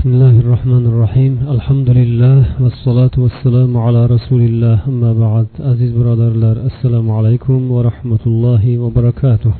[0.00, 6.56] بسم الله الرحمن الرحيم الحمد لله والصلاة والسلام على رسول الله أما بعد عزيز برادرlar
[6.68, 9.54] assalomu alaykum va rahmatullohi va barakatuh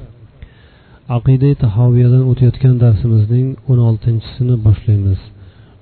[1.16, 5.20] aqida tahoviyadan o'tayotgan darsimizning o'n oltinchisini boshlaymiz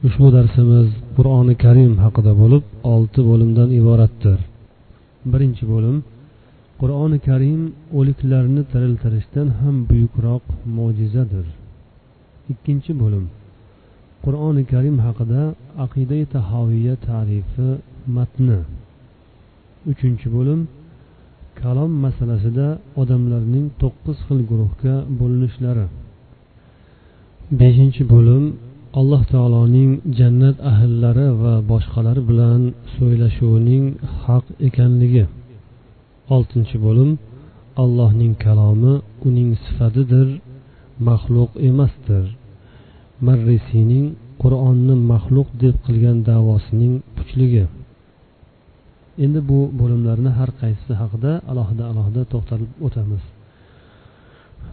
[0.06, 2.64] ushbu darsimiz qur'oni karim haqida bo'lib
[2.94, 4.38] olti bo'limdan iboratdir
[5.32, 5.96] birinchi bo'lim
[6.80, 7.60] qur'oni karim
[7.98, 10.44] o'liklarni tiriltirishdan ham buyukroq
[10.76, 11.46] mo'jizadir
[12.52, 13.26] ikkinchi bo'lim
[14.23, 15.41] qur'oni karim haqida
[15.85, 17.69] aqida tahoviya tarifi
[18.15, 18.59] matni.
[19.91, 20.59] Uchinchi bo'lim
[21.61, 22.67] kalom masalasida
[23.01, 25.87] odamlarning to'qqiz xil guruhga bo'linishlari.
[27.59, 28.43] Beshinchi bo'lim
[28.99, 32.61] alloh taoloning jannat ahllari va boshqalar bilan
[32.95, 33.85] so'ylashuvining
[34.23, 35.25] haq ekanligi.
[36.35, 37.11] Oltinchi bo'lim
[37.83, 38.93] allohning kalomi
[39.27, 40.27] uning sifatidir
[41.07, 42.25] maxluq emasdir.
[43.27, 44.05] Marrisiyning
[44.41, 47.65] qur'onni maxluq deb qilgan davosining puchligi.
[49.23, 53.23] Endi bu bo'limlarni har qaysisi haqida alohida alohida to'xtalib o'tamiz.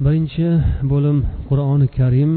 [0.05, 0.47] Birinchi
[0.93, 2.33] bo'lim qur'oni karim.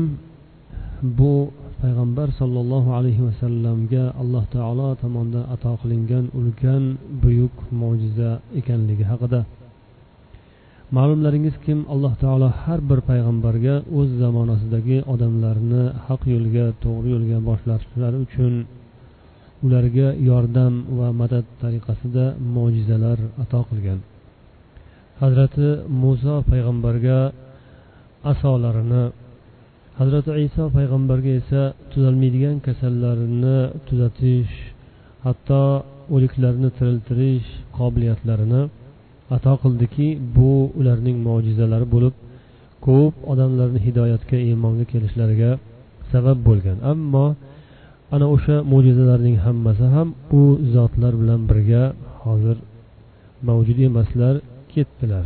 [1.18, 1.34] Bu
[1.82, 6.84] payg'ambar sollallohu alayhi vasallamga alloh taolo tomonidan ato qilingan ulkan
[7.24, 9.40] buyuk mo'jiza ekanligi haqida.
[10.98, 11.80] Ma'lumlaringiz kim?
[11.94, 18.54] Alloh taolo har bir payg'ambarga o'z zamonasidagi odamlarni haq yo'lga to'g'ri yo'lga boshlashlari uchun
[19.66, 24.00] ularga yordam va madad tariqasida mo'jizalar ato qilgan.
[25.22, 25.68] Hazrati
[26.02, 27.20] muso payg'ambarga
[28.32, 29.04] asolarini
[30.00, 34.54] hazrati iso payg'ambarga esa tuzalmaydigan kasallarni tuzatish
[35.26, 35.64] hatto
[36.16, 38.62] o'liklarni tiriltirish qobiliyatlarini
[39.36, 42.14] ato qildiki bu ularning mo'jizalari bo'lib
[42.86, 45.52] ko'p odamlarni hidoyatga iymonga kelishlariga
[46.12, 46.78] sabab bo'lgan.
[46.92, 47.26] Ammo
[48.16, 50.08] ana o'sha mo'jizalarning hammasi ham
[50.40, 50.42] u
[50.74, 51.84] zotlar bilan birga
[52.24, 52.58] hozir
[53.48, 54.36] mavjud emaslar
[54.74, 55.26] ketdilar.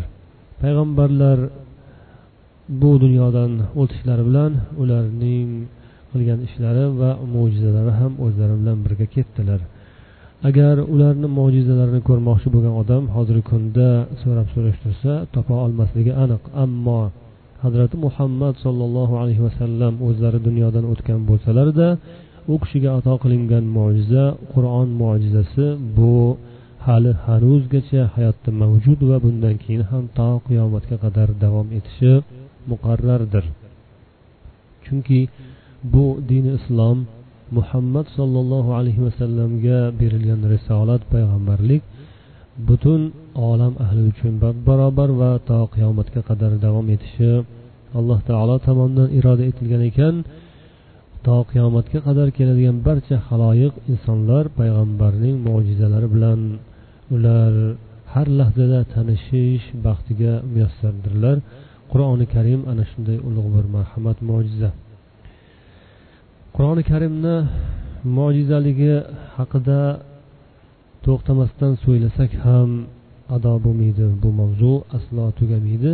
[0.61, 1.39] Payg'ambarlar
[2.81, 5.49] bu dunyodan o'tishlari bilan ularning
[6.11, 9.59] qilgan ishlari va mo'jizalari ham o'zlari bilan birga ketdilar.
[10.49, 13.89] Agar ularni mo'jizalarini ko'rmoqchi bo'lgan odam hozirgi kunda
[14.21, 16.41] so'rab surishtirsa topa olmasligi aniq.
[16.63, 17.01] Ammo
[17.63, 21.87] hazrati muhammad sollallohu alayhi vasallam o'zlari dunyodan o'tgan bo'lsalarda
[22.51, 25.65] u kishiga ato qilingan mo'jiza qur'on mo'jizasi
[25.97, 26.15] bu
[26.85, 32.13] hali hanuzgacha hayotda mavjud va bundan keyin ham to qiyomatga qadar davom etishi
[32.71, 33.45] muqarrardir.
[34.85, 35.19] Chunki
[35.93, 36.97] bu dini islom
[37.57, 41.81] muhammad sollallohu alayhi vasallamga berilgan risolat payg'ambarlik
[42.67, 43.01] butun
[43.49, 44.33] olam ahli uchun
[44.67, 47.33] barobar va to qiyomatga qadar davom etishi
[47.99, 50.15] alloh taolo tomonidan iroda etilgan ekan.
[51.25, 56.39] To qiyomatga qadar keladigan barcha haloyiq insonlar payg'ambarning mo'jizalari bilan
[57.15, 57.53] ular
[58.13, 61.37] har lahzada tanishish baxtiga muyassardirlar.
[61.91, 64.69] Qur'oni karim ana shunday ulug' bir marhamat mo'jiza.
[66.55, 67.35] Qur'oni karimni
[68.17, 68.95] mo'jizaligi
[69.37, 69.81] haqida
[71.05, 72.69] to'xtamasdan so'ylasak ham
[73.35, 74.05] ado bo'lmaydi.
[74.21, 75.91] Bu mavzu aslo tugamaydi.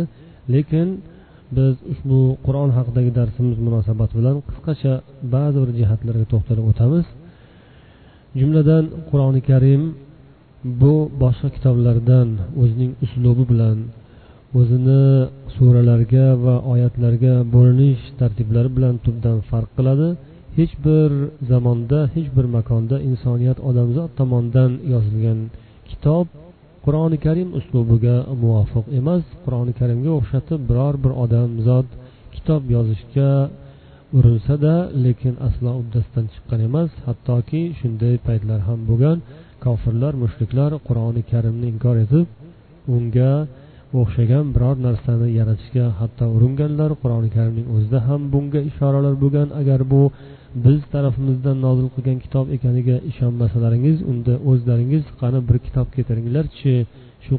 [0.54, 0.88] Lekin
[1.56, 4.92] biz ushbu qur'on haqidagi darsimiz munosabati bilan qisqacha
[5.34, 7.06] ba'zi bir jihatlarga to'xtalib o'tamiz.
[8.40, 9.82] Jumladan qur'oni karim
[10.82, 12.28] bu boshqa kitoblardan
[12.62, 13.76] o'zining uslubi bilan
[14.60, 15.04] o'zini
[15.56, 20.08] suralarga va oyatlarga bo'linish tartiblari bilan tubdan farq qiladi.
[20.58, 21.10] Hech bir
[21.50, 25.40] zamonda hech bir makonda insoniyat odamzod tomonidan yozilgan
[25.90, 26.26] kitob
[26.84, 29.24] qur'oni karim uslubiga muvofiq emas.
[29.44, 31.88] Qur'oni karimga o'xshatib biror bir odamzod
[32.34, 33.30] kitob yozishga
[34.16, 34.74] urinsada
[35.04, 36.90] lekin aslo uddasidan chiqqan emas.
[37.06, 39.18] Hattoki shunday paytlar ham bo'lgan
[39.64, 42.26] kofirlar mushriklar qur'oni karimni inkor etib
[42.96, 43.32] unga
[43.98, 49.48] o'xshagan biror narsani yaratishga hatto uringanlar qur'oni karimning o'zida ham bunga ishoralar bo'lgan.
[49.60, 50.02] Agar bu
[50.64, 56.74] biz tarafimizdan nozil qilgan kitob ekaniga ishonmasalaringiz unda o'zlaringiz qani bir kitob keltiringlarchi
[57.24, 57.34] shu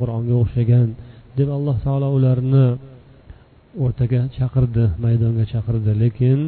[0.00, 0.88] qur'onga o'xshagan
[1.38, 2.66] deb alloh taolo ularni
[3.84, 5.90] o'rtaga chaqirdi maydonga chaqirdi.
[6.02, 6.40] Lekin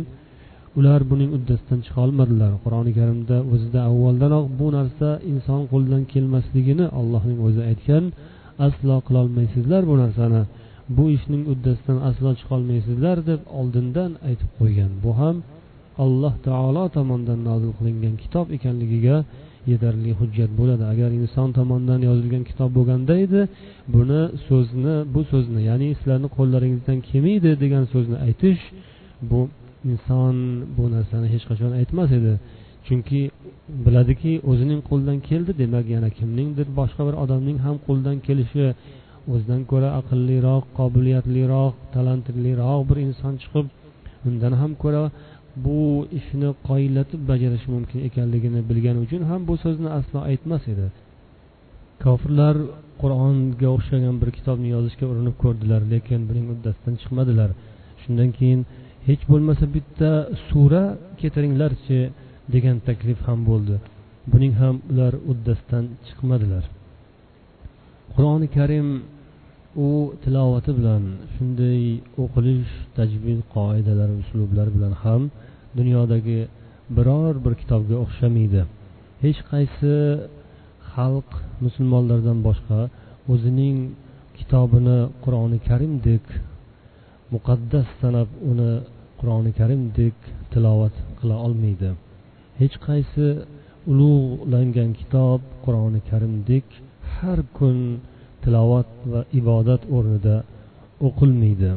[0.78, 2.52] ular buning uddasidan chiqa olmadilar.
[2.64, 8.04] Qur'oni karimda o'zida avvaldanoq bu narsa inson qo'lidan kelmasligini allohning o'zi aytgan.
[8.66, 10.42] Aslo qilolmaysizlar bu narsani.
[10.96, 14.90] Bu ishning uddasidan aslo chiqolmaysizlar deb oldindan aytib qo'ygan.
[15.04, 15.36] Bu ham
[16.04, 19.16] alloh taolo tomonidan nozil qilingan kitob ekanligiga
[19.70, 20.84] yetarli hujjat bo'ladi.
[20.92, 23.40] Agar inson tomonidan yozilgan kitob bo'lganda edi
[23.94, 28.62] buni so'zni bu so'zni ya'ni sizlarni qo'llaringizdan kelmaydi degan so'zni aytish
[29.30, 29.40] bu
[29.90, 30.34] inson
[30.76, 32.34] bu narsani hech qachon aytmas edi.
[32.88, 33.20] Chunki
[33.86, 38.66] biladiki o'zining qo'lidan keldi demak yana kimningdir boshqa bir odamning ham qo'lidan kelishi
[39.32, 43.66] o'zidan ko'ra aqlliroq qobiliyatliroq talantliroq bir inson chiqib
[44.28, 45.02] undan ham ko'ra
[45.64, 45.80] bu
[46.18, 50.86] ishni qoyillatib bajarishi mumkin ekanligini bilgani uchun ham bu so'zni aslo aytmas edi.
[52.04, 52.56] Kofirlar
[53.02, 57.50] qur'onga o'xshagan bir kitobni yozishga urinib ko'rdilar lekin buning uddasidan chiqmadilar.
[58.02, 58.60] Shundan keyin
[59.08, 60.10] hech bo'lmasa bitta
[60.48, 60.82] sura
[61.20, 61.98] keltiringlarchi
[62.54, 63.76] degan taklif ham bo'ldi.
[64.32, 66.64] Buning ham ular uddasidan chiqmadilar.
[68.14, 68.88] Qur'oni karim
[69.86, 69.88] u
[70.22, 71.02] tilovati bilan
[71.34, 71.80] shunday
[72.22, 75.22] o'qilish tajvid qoidalari uslublari bilan ham
[75.78, 76.40] dunyodagi
[76.96, 78.62] biror bir kitobga o'xshamaydi.
[79.24, 79.94] Hech qaysi
[80.92, 81.30] xalq
[81.64, 82.80] musulmonlardan boshqa
[83.32, 83.76] o'zining
[84.38, 86.24] kitobini qur'oni karimdek
[87.34, 88.72] muqaddas sanab uni
[89.20, 90.16] qur'oni karimdek
[90.52, 91.90] tilovat qila olmaydi.
[92.60, 93.26] Hech qaysi
[93.90, 96.66] ulug'langan kitob qur'oni karimdek
[97.14, 97.76] har kun
[98.42, 100.36] tilovat va ibodat o'rnida
[101.06, 101.72] o'qilmaydi.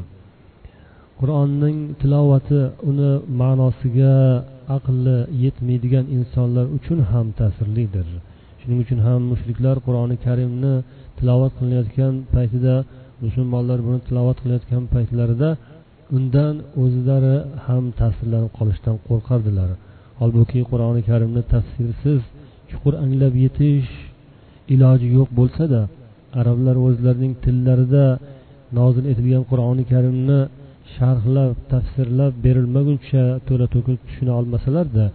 [1.20, 3.12] Qur'onning tilovati uni
[3.42, 4.16] ma'nosiga
[4.78, 8.08] aqli yetmaydigan insonlar uchun ham ta'sirlidir.
[8.60, 10.74] Shuning uchun ham mushriklar qur'oni karimni
[11.18, 12.76] tilovat qilinayotgan paytida
[13.24, 15.50] musulmonlar buni tilovat qilayotgan paytlarida
[16.18, 17.36] undan o'zlari
[17.66, 19.70] ham ta'sirlanib qolishdan qo'rqardilar.
[20.22, 22.22] Holbuki qur'oni karimni tafsirsiz
[22.70, 23.90] chuqur anglab yetish
[24.74, 25.82] iloji yo'q bo'lsada
[26.40, 28.06] arablar o'zlarining tillarida
[28.80, 30.40] nozil etilgan qur'oni karimni
[30.96, 35.06] sharhlab tafsirlab berilmaguncha to'la to'kis tushuna olmasalarda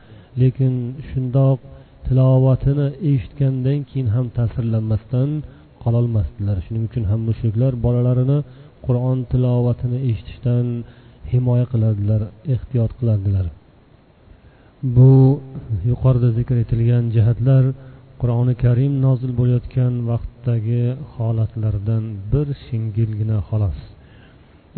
[0.41, 0.73] lekin
[1.09, 1.59] shundoq
[2.07, 5.31] tilovatini eshitgandan keyin ham ta'sirlanmasdan
[5.83, 6.57] qololmasdilar.
[6.67, 8.39] Shuning uchun ham mushriklar bolalarini
[8.87, 10.67] qur'on tilovatini eshitishdan
[11.33, 12.21] himoya qilardilar
[12.55, 13.47] ehtiyot qilardilar
[14.83, 15.41] bu
[15.89, 17.65] yuqorida zikr etilgan jihatlar
[18.21, 20.85] qur'oni karim nozil bo'layotgan vaqtdagi
[21.15, 23.79] holatlardan bir shingilgina xolos.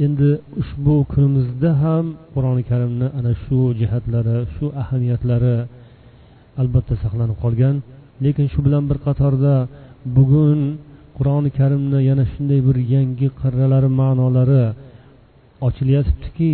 [0.04, 0.30] Endi
[0.60, 2.04] ushbu kunimizda ham
[2.34, 5.56] qur'oni karimni ana shu jihatlari shu ahamiyatlari
[6.60, 7.76] albatta saqlanib qolgan.
[8.24, 9.54] Lekin shu bilan bir qatorda
[10.16, 10.60] bugun
[11.18, 14.64] qur'oni karimni yana shunday bir yangi qirralari ma'nolari
[15.66, 16.52] ochilyatibdiki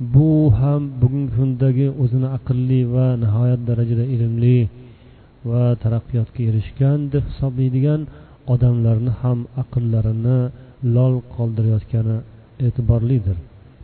[0.00, 4.58] bu ham bugungi kundagi o'zini aqlli va nihoyat darajada ilmli
[5.50, 8.00] va taraqqiyotga erishgan deb hisoblaydigan
[8.54, 10.38] odamlarni ham aqllarini
[10.96, 12.16] lol qoldirayotgani
[12.66, 13.36] e'tiborlidir.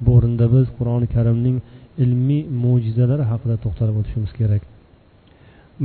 [0.04, 1.56] Bu o'rinda biz qur'oni karimning
[2.04, 4.62] ilmiy mo'jizalari haqida to'xtalib o'tishimiz kerak.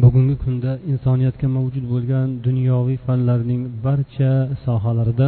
[0.04, 4.31] Bugungi kunda insoniyatga mavjud bo'lgan dunyoviy fanlarning barcha
[4.66, 5.28] sohalarida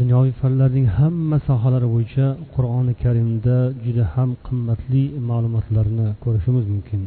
[0.00, 7.02] dunyoviy fanlarning hamma sohalari bo'yicha qur'oni karimda juda ham qimmatli ma'lumotlarni ko'rishimiz mumkin.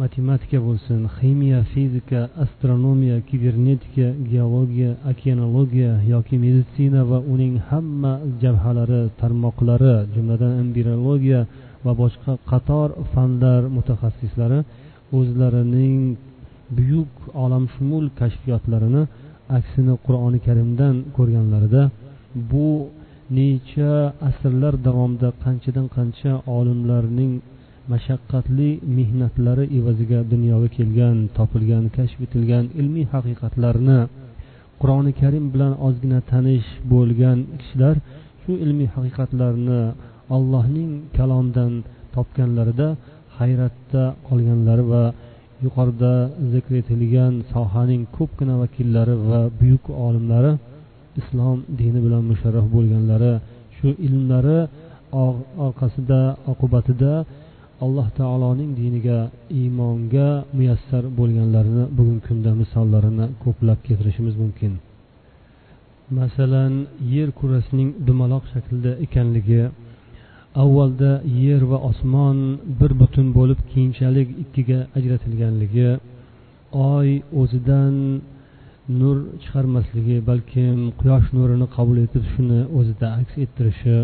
[0.00, 8.12] Matematika bo'lsin ximiya fizika astronomiya kibernetika geologiya okeanologiya yoki meditsina va uning hamma
[8.42, 11.40] jabhalari tarmoqlari jumladan embriologiya
[11.84, 14.58] va boshqa qator fanlar mutaxassislari
[15.18, 16.00] o'zlarining
[16.76, 17.12] buyuk
[17.44, 19.02] olamshumul kashfiyotlarini
[19.56, 21.82] aksini qur'oni karimdan ko'rganlarida
[22.50, 22.68] bu
[23.38, 23.92] necha
[24.28, 27.32] asrlar davomida qanchadan qancha olimlarning
[27.92, 34.00] mashaqqatli mehnatlari evaziga dunyoga kelgan topilgan kashf etilgan ilmiy haqiqatlarni
[34.80, 37.96] qur'oni karim bilan ozgina tanish bo'lgan kishilar
[38.42, 39.80] shu ilmiy haqiqatlarni
[40.36, 41.72] allohning kalomidan
[42.14, 42.88] topganlarida
[43.38, 45.04] hayratda qolganlari va
[45.64, 46.12] yuqorida
[46.52, 50.52] zikr etilgan sohaning ko'pgina vakillari va buyuk olimlari
[51.20, 53.32] islom dini bilan musharraf bo'lganlari
[53.76, 54.58] shu ilmlari
[55.66, 56.20] orqasida
[56.52, 57.12] oqibatida
[57.84, 59.18] alloh taoloning diniga
[59.60, 64.72] iymonga muyassar bo'lganlarini bugungi kunda misollarini ko'plab keltirishimiz mumkin.
[66.18, 66.72] Masalan
[67.14, 69.62] yer kurasining dumaloq shaklda ekanligi
[70.54, 71.12] avvalda
[71.44, 72.38] yer va osmon
[72.80, 75.90] bir butun bo'lib keyinchalik ikkiga ajratilganligi
[76.94, 77.08] oy
[77.40, 77.94] o'zidan
[79.00, 83.96] nur chiqarmasligi balkim quyosh nurini qabul etib shuni o'zida aks ettirishi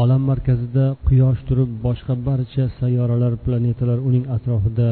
[0.00, 4.90] olam markazida quyosh turib boshqa barcha sayyoralar planetalar uning atrofida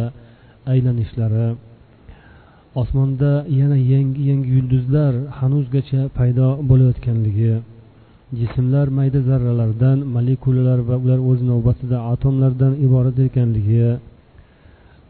[0.73, 1.49] aylanishlari
[2.83, 7.53] osmonda yana yangi yangi yulduzlar hanuzgacha paydo bo'layotganligi
[8.41, 13.89] jismlar mayda zarralardan molekulalar va ular o'z navbatida atomlardan iborat ekanligi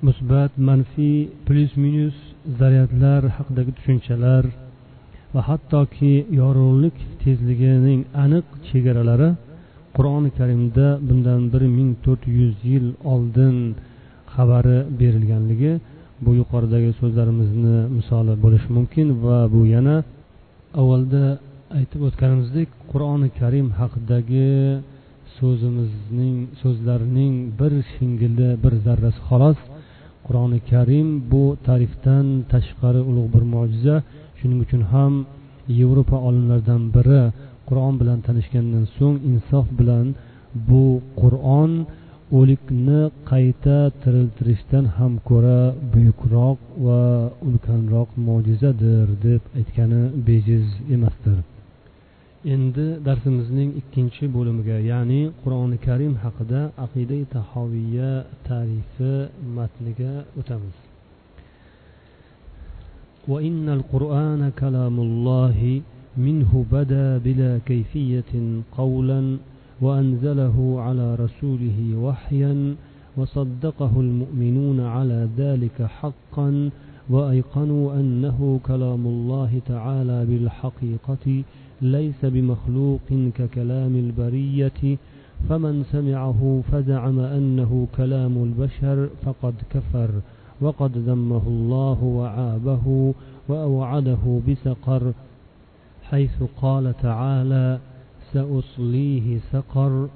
[0.07, 2.17] musbat manfiy plyus minus
[2.61, 4.45] zaryadlar haqidagi tushunchalar
[5.35, 9.31] va hattoki yorug'lik tezligining aniq chegaralari
[9.97, 13.57] qur'oni karimda bundan bir ming to'rt yuz yil oldin
[14.35, 15.73] xabari berilganligi
[16.25, 19.97] bu yuqoridagi so'zlarimizni misoli bo'lishi mumkin va bu yana
[20.81, 21.25] avvalda
[21.79, 24.51] aytib o'tganimizdek qur'oni karim haqidagi
[25.37, 29.59] so'zimizning so'zlarning bir shingili bir zarrasi xolos.
[30.27, 33.97] Qur'oni karim bu tarifdan tashqari ulug' bir mo'jiza.
[34.39, 35.13] Shuning uchun ham
[35.79, 37.23] yevropa olimlaridan biri
[37.69, 40.07] qur'on bilan tanishgandan so'ng insof bilan
[40.69, 40.85] bu
[41.21, 41.73] qur'on
[42.39, 43.01] o'likni
[43.31, 45.61] qayta tiriltirishdan ham ko'ra
[45.93, 47.03] buyukroq va
[47.49, 51.39] ulkanroq mo'jizadir deb aytgani bejiz emasdir.
[52.45, 58.13] Endi darsimizning ikkinchi bo'limiga ya'ni qur'oni karim haqida aqida tahoviya
[58.49, 59.13] tarifi
[59.57, 60.77] matniga o'tamiz.
[63.29, 65.83] وإن القرآن كلام الله
[66.17, 68.33] منه بدا بلا كيفية
[68.79, 69.39] قولا
[69.81, 72.75] وأنزله على رسوله وحيا
[73.17, 76.71] وصدقه المؤمنون على ذلك حقا
[77.11, 81.43] وأيقنوا أنه كلام الله تعالى بالحقيقة
[81.83, 84.99] ليس بمخلوق ككلام البرية
[85.49, 90.11] فمن سمعه فزعم أنه كلام البشر فقد كفر
[90.61, 93.15] وقد ذمه الله وعابه
[93.49, 95.13] وأوعده بسقر
[96.03, 97.79] حيث قال تعالى
[98.33, 100.09] سأصليه سقر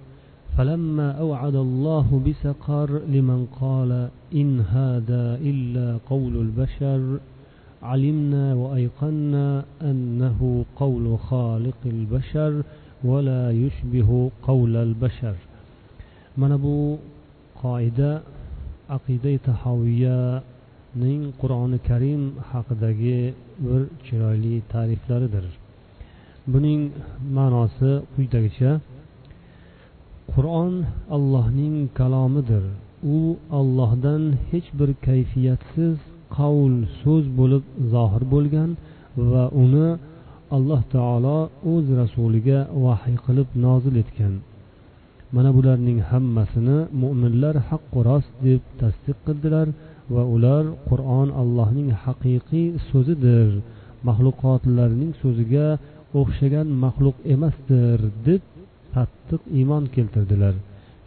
[0.56, 7.18] فلما أوعد الله بسقر لمن قال إن هذا إلا قول البشر
[7.83, 10.39] علمنا وأيقنا أنه
[10.75, 12.63] قول خالق البشر
[13.03, 14.09] ولا يشبه
[14.47, 15.35] قول البشر
[16.37, 16.99] mana bu
[17.61, 18.11] qoida
[18.95, 23.19] aqida tahoviyaning qur'oni karim haqidagi
[23.65, 25.45] bir chiroyli ta'riflaridir
[26.53, 26.81] buning
[27.37, 28.71] ma'nosi quyidagicha
[30.33, 30.73] qur'on
[31.15, 32.63] allohning kalomidir
[33.15, 33.17] u
[33.59, 35.97] ollohdan hech bir kayfiyatsiz
[36.36, 38.70] qavl so'z bo'lib zohir bo'lgan
[39.30, 39.88] va uni
[40.56, 41.38] alloh taolo
[41.72, 44.34] o'z rasuliga vahiy qilib nozil etgan.
[45.34, 49.66] Mana bularning hammasini mo'minlar haqqu rost deb tasdiq qildilar
[50.14, 53.48] va ular qur'on allohning haqiqiy so'zidir
[54.08, 55.68] maxluqotlarning so'ziga
[56.20, 58.42] o'xshagan maxluq emasdir deb
[58.94, 60.54] qattiq iymon keltirdilar.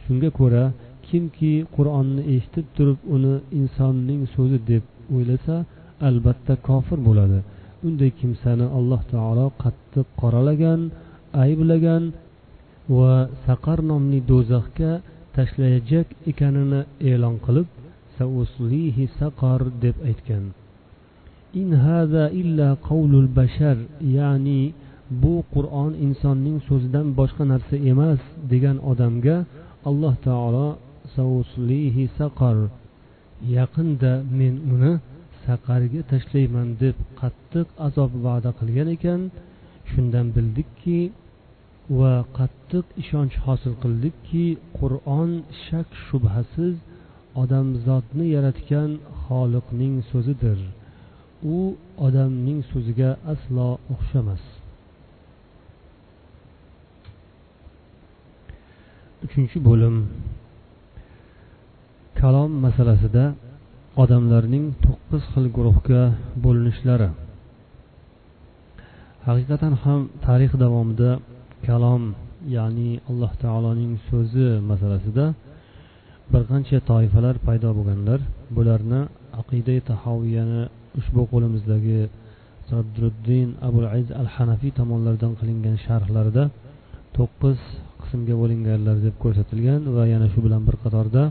[0.04, 0.64] Shunga ko'ra
[1.08, 5.56] kimki qur'onni eshitib turib uni insonning so'zi deb o'ylasa
[6.08, 7.40] albatta kofir bo'ladi.
[7.88, 10.82] Unday kimsani alloh taolo qattiq qoralagan
[11.44, 12.04] ayblagan
[12.98, 13.14] va
[13.46, 14.92] saqar nomli do'zaxga
[15.36, 17.68] tashlayajak ekanini e'lon qilib
[18.18, 20.44] sauslihi saqar deb aytgan.
[21.62, 23.78] In hada illa qavlul bashar
[24.18, 24.62] ya'ni
[25.22, 29.38] bu qur'on insonning so'zidan boshqa narsa emas degan odamga
[29.90, 30.68] alloh taolo
[31.16, 32.58] sauslihi saqar
[33.58, 34.94] yaqinda men uni
[35.46, 39.22] saqarga tashlayman deb qattiq azob va'da qilgan ekan.
[39.92, 41.00] Shundan bildikki
[42.00, 44.46] va qattiq ishonch hosil qildikki
[44.80, 45.32] qur'on
[45.66, 46.76] shak shubhasiz
[47.42, 48.90] odamzodni yaratgan
[49.24, 50.60] xoliqning so'zidir.
[51.56, 51.58] U
[52.06, 54.44] odamning so'ziga aslo o'xshamas.
[59.26, 59.96] Uchinchi bo'lim.
[62.22, 63.26] Kalom masalasida
[64.04, 66.02] odamlarning to'qqiz xil guruhga
[66.44, 67.10] bo'linishlari.
[69.28, 71.12] Haqiqatan ham tarix davomida
[71.68, 72.04] kalom
[72.58, 75.26] ya'ni alloh taoloning so'zi masalasida
[76.32, 78.20] bir qancha toifalar paydo bo'lganlar.
[78.56, 79.02] Bularni
[79.42, 80.62] aqida tahoviyani
[81.00, 82.00] ushbu qo'limizdagi
[82.70, 86.44] sabduriddin abul aziz al hanafiy tomonlaridan qilingan sharhlarida
[87.18, 87.60] to'qqiz
[88.02, 91.24] qismga bo'linganlar deb ko'rsatilgan va yana shu bilan bir qatorda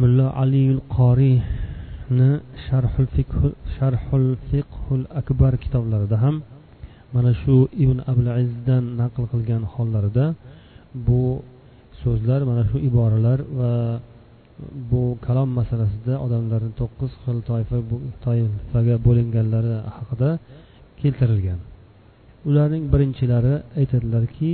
[0.00, 2.30] mulla aliyul qoriyni
[2.66, 3.36] sharhul fiqh
[3.76, 6.36] sharhul fiqhul akbar kitoblarida ham
[7.14, 10.26] mana shu ibn abul azizdan naql qilgan hollarida
[11.06, 11.22] bu
[12.02, 13.72] so'zlar mana shu iboralar va
[14.90, 17.78] bu kalom masalasida odamlarni to'qqiz xil toifa
[18.24, 20.30] toifaga bo'linganlari haqida
[21.00, 21.60] keltirilgan.
[22.48, 24.52] Ularning birinchilari aytadilarki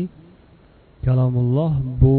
[1.06, 2.16] kalomulloh bu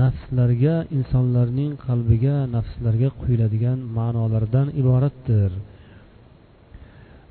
[0.00, 5.50] nafslarga insonlarning qalbiga nafslarga quyiladigan ma'nolardan iboratdir.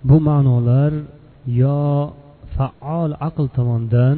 [0.08, 0.92] Bu ma'nolar
[1.62, 1.80] yo
[2.56, 4.18] faol aql tomonidan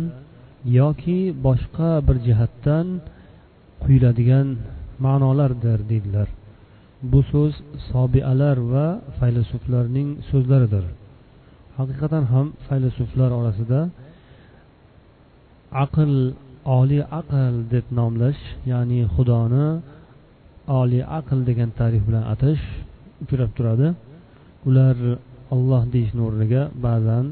[0.79, 2.88] yoki boshqa bir jihatdan
[3.84, 4.48] quyiladigan
[5.06, 6.27] ma'nolardir deydilar.
[7.12, 7.53] Bu so'z
[7.91, 8.88] sobialar va
[9.20, 10.86] faylasuflarning so'zlaridir.
[11.77, 13.79] Haqiqatan ham faylasuflar orasida
[15.84, 16.12] aql
[16.76, 19.68] oliy aql deb nomlash ya'ni xudoni
[20.80, 22.64] oliy aql degan ta'rif bilan atash
[23.24, 23.88] uchrab turadi.
[24.68, 24.96] Ular
[25.56, 27.26] olloh deyishni o'rniga ba'zan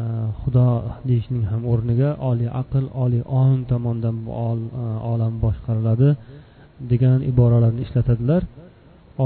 [0.00, 0.02] e,
[0.40, 0.68] xudo
[1.08, 6.10] deyishning ham o'rniga oliy aql oliy ong tomonidan bu e, olam boshqariladi
[6.90, 8.42] degan iboralarni ishlatadilar.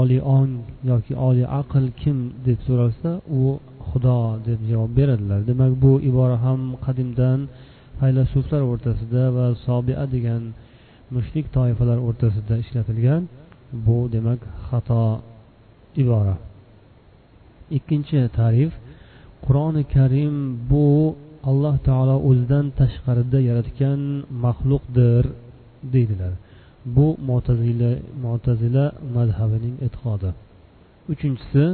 [0.01, 0.51] Oliy ong
[0.91, 3.41] yoki oliy aql kim deb so'ralsa u
[3.89, 5.39] xudo deb javob beradilar.
[5.49, 7.39] Demak bu ibora ham qadimdan
[8.01, 10.41] faylasuflar o'rtasida va sobia degan
[11.15, 13.21] mushrik toifalar o'rtasida ishlatilgan
[13.85, 15.03] bu demak xato
[16.03, 16.35] ibora.
[17.77, 18.71] Ikkinchi tarif
[19.45, 20.35] qur'oni karim
[20.71, 20.87] bu
[21.49, 23.99] alloh taolo o'zidan tashqarida yaratgan
[24.45, 25.23] maxluqdir
[25.93, 26.33] deydilar.
[26.95, 27.91] Bu mo'tazila
[28.25, 30.29] mo'tazila mazhabining e'tiqodi.
[31.13, 31.65] Uchinchisi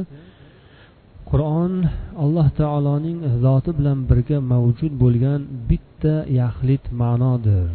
[1.30, 1.72] qur'on
[2.24, 5.87] alloh taoloning zoti bilan birga mavjud bo'lgan bitta
[6.40, 7.68] yaxlit ma'nodir.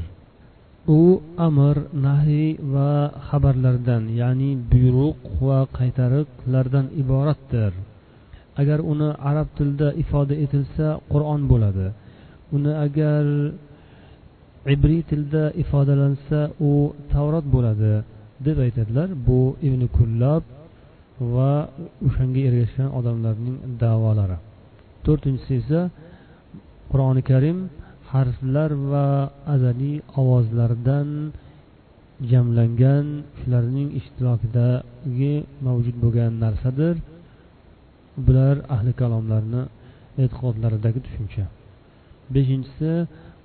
[1.00, 1.02] U
[1.48, 1.76] amr
[2.08, 2.92] nahiy va
[3.30, 7.72] xabarlardan ya'ni buyruq va qaytariqlardan iboratdir.
[8.62, 11.88] Agar uni arab tilida ifoda etilsa qur'on bo'ladi.
[12.56, 13.24] Uni agar
[14.76, 16.40] ibriy tilda ifodalansa
[16.70, 16.72] u
[17.14, 17.94] tavrot bo'ladi
[18.46, 19.10] deb aytadilar.
[19.28, 20.44] Bu ibn kullab
[21.36, 21.54] va
[22.08, 24.38] o'shanga ergashgan odamlarning davolari.
[25.06, 25.82] To'rtinchisi esa
[26.92, 27.58] qur'oni karim
[28.14, 29.08] harflar va
[29.54, 31.10] azaliy ovozlardan
[32.32, 33.06] jamlangan
[33.40, 35.34] shularning ishtirokidagi
[35.66, 36.96] mavjud bo'lgan narsadir.
[38.26, 39.62] Bular ahli kalomlarni
[40.24, 41.46] e'tiqodlaridagi tushuncha.
[42.34, 42.92] Beshinchisi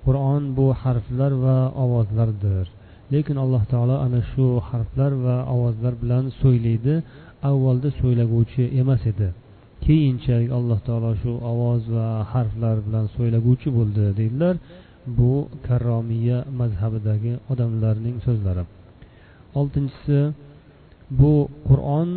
[0.04, 2.66] qur'on bu harflar va ovozlardir.
[3.12, 6.94] Lekin alloh taolo ana shu harflar va ovozlar bilan so'ylaydi.
[7.50, 9.28] Avvalda so'ylaguvchi emas edi.
[9.84, 14.54] Keyinchalik alloh taolo shu ovoz va harflar bilan so'ylaguvchi bo'ldi deydilar.
[15.18, 15.32] Bu
[15.66, 18.64] karromiya mazhabidagi odamlarning so'zlari.
[19.60, 20.18] Oltinchisi
[21.20, 21.34] bu
[21.68, 22.08] qur'on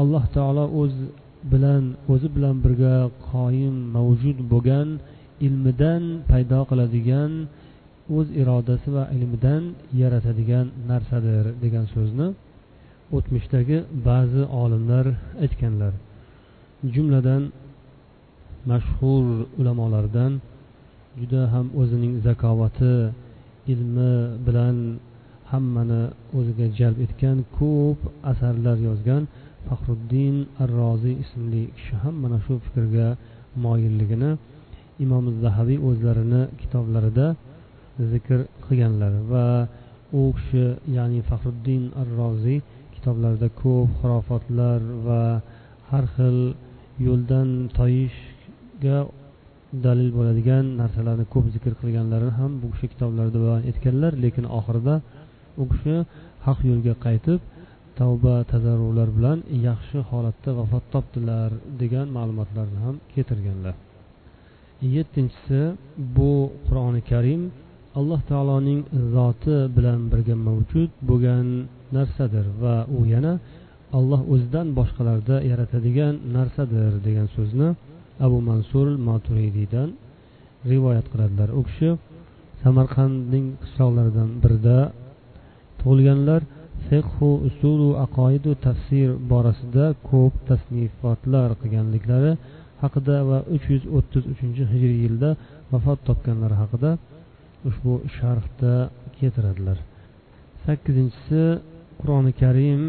[0.00, 0.94] alloh taolo o'z
[1.52, 2.96] bilan o'zi bilan birga
[3.30, 4.88] qoyim mavjud bo'lgan
[5.46, 7.32] ilmidan paydo qiladigan
[8.16, 9.62] o'z irodasi va ilmidan
[10.00, 12.28] yaratadigan narsadir degan so'zni
[13.16, 15.06] o'tmishdagi ba'zi olimlar
[15.44, 15.92] aytganlar.
[16.82, 17.42] Jumladan
[18.66, 20.32] mashhur ulamolardan
[21.20, 22.96] juda ham o'zining zakovati
[23.72, 24.14] ilmi
[24.46, 24.76] bilan
[25.50, 26.02] hammani
[26.38, 27.98] o'ziga jalb etgan ko'p
[28.30, 29.22] asarlar yozgan
[29.68, 33.08] faxruddin ar roziy ismli kishi ham mana shu fikrga
[33.64, 34.30] moyilligini
[35.04, 37.26] imom zahabiy o'zlarini kitoblarida
[38.12, 39.46] zikr qilganlar va
[40.20, 40.64] u kishi
[40.96, 42.58] ya'ni faxruddin ar roziy
[42.94, 45.22] kitoblarida ko'p xurofotlar va
[45.90, 46.38] har xil
[47.06, 48.98] yo'ldan toyishga
[49.86, 54.12] dalil bo'ladigan narsalarni ko'p zikr qilganlarini ham bu kishi kitoblarida bayon etganlar.
[54.24, 54.94] Lekin oxirida
[55.62, 55.96] u kishi
[56.46, 57.40] haq yo'lga qaytib
[57.98, 61.50] tavba tazarrular bilan yaxshi holatda vafot topdilar
[61.80, 63.74] degan ma'lumotlarni ham keltirganlar.
[64.94, 65.60] Yettinchisi
[66.16, 66.32] bu
[66.66, 67.42] qur'oni karim
[67.98, 68.80] alloh taoloning
[69.14, 71.46] zoti bilan birga mavjud bo'lgan
[71.96, 73.32] narsadir va u yana
[73.98, 77.68] alloh o'zidan boshqalarda yaratadigan narsadir degan so'zni
[78.26, 79.88] abu mansur moturidiydan
[80.70, 81.48] rivoyat qiladilar.
[81.58, 81.88] U kishi
[82.62, 84.78] samarqandning qishloqlaridan birida
[85.80, 86.40] tug'ilganlar
[86.88, 92.32] fiqhu usulu aqoidu tafsir borasida ko'p tasnifotlar qilganliklari
[92.82, 95.30] haqida va uch yuz o'ttiz uchinchi hijriy yilda
[95.72, 96.90] vafot topganlari haqida
[97.68, 98.74] ushbu sharhda
[99.18, 99.78] keltiradilar.
[100.64, 101.42] Sakkizinchisi
[102.00, 102.82] qur'oni karim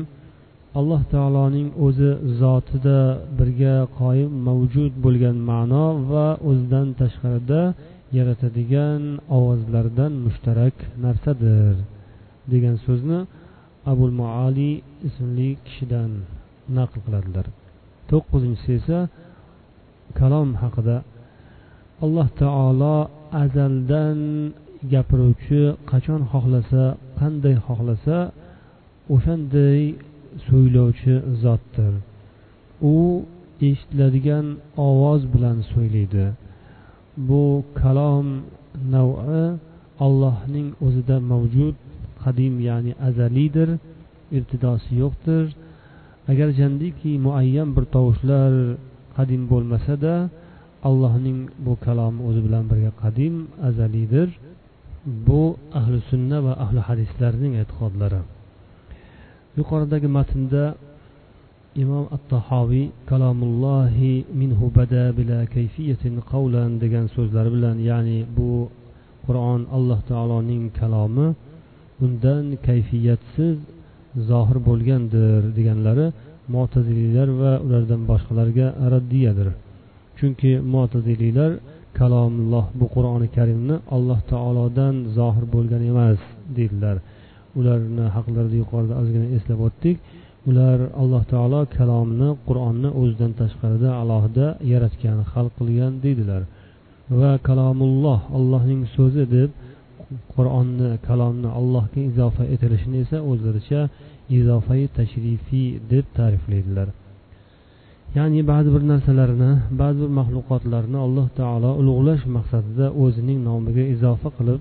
[0.80, 3.00] alloh taoloning o'zi zotida
[3.38, 7.62] birga qoyim mavjud bo'lgan ma'no va o'zidan tashqarida
[8.18, 9.02] yaratadigan
[9.38, 11.76] ovozlardan mushtarak narsadir
[12.52, 13.20] degan so'zni
[13.92, 14.72] abul muali
[15.08, 16.12] ismli kishidan
[16.78, 17.46] naql qiladilar.
[18.10, 19.00] To'qqizinchisi esa
[20.20, 20.98] kalom haqida.
[22.06, 22.98] Alloh taolo
[23.44, 24.20] azaldan
[24.94, 26.84] gapiruvchi qachon xohlasa
[27.20, 28.18] qanday xohlasa
[29.14, 29.80] o'shanday
[30.48, 31.94] so'ylovchi zotdir.
[32.94, 32.96] U
[33.68, 34.46] eshitiladigan
[34.88, 36.26] ovoz bilan so'ylaydi.
[37.28, 37.44] Bu
[37.82, 38.28] kalom
[38.96, 39.44] navi
[40.06, 41.76] allohning o'zida mavjud
[42.24, 43.70] qadim ya'ni azaliydir
[44.38, 45.46] irtidosi yo'qdir.
[46.32, 48.54] Agar jandiki muayyan bir tovushlar
[49.18, 50.14] qadim bo'lmasada
[50.90, 53.34] allohning bu kalomi o'zi bilan birga qadim
[53.70, 54.30] azaliydir
[55.28, 55.42] bu
[55.80, 58.22] ahli sunna va ahli hadislarning e'tiqodlari.
[59.58, 60.64] Yuqoridagi matnda
[61.84, 68.52] imom attahoviy kalomullohi minhu bada bila kayfiyatin qavlan degan so'zlari bilan ya'ni bu
[69.26, 71.28] qur'on alloh taoloning kalomi
[72.06, 73.58] undan kayfiyatsiz
[74.30, 76.08] zohir bo'lgandir deganlari
[76.56, 79.48] mo'taziliylar va ulardan boshqalarga raddiyadir.
[80.18, 81.52] Chunki mo'taziliylar
[82.00, 86.20] kalomulloh bu qur'oni karimni alloh taolodan zohir bo'lgan emas
[86.58, 86.98] deydilar.
[87.60, 89.98] Ularni haqlarida yuqorida ozgina eslab o'tdik.
[90.50, 96.42] Ular alloh taolo kalomni qur'onni o'zidan tashqarida alohida yaratgan xalq qilgan deydilar.
[97.20, 99.50] Va kalomulloh allohning so'zi deb
[100.36, 103.82] qur'onni kalomni allohga izofa etilishini esa o'zlaricha
[104.40, 106.88] izofai tashrifiy deb ta'riflaydilar.
[108.18, 114.60] Ya'ni ba'zi bir narsalarni ba'zi bir maxluqotlarni alloh taolo ulug'lash maqsadida o'zining nomiga izofa qilib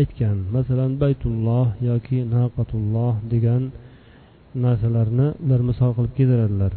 [0.00, 0.36] aytgan.
[0.56, 3.62] Masalan baytulloh yoki naqatulloh degan
[4.64, 6.72] narsalarni ular misol qilib keltiradilar.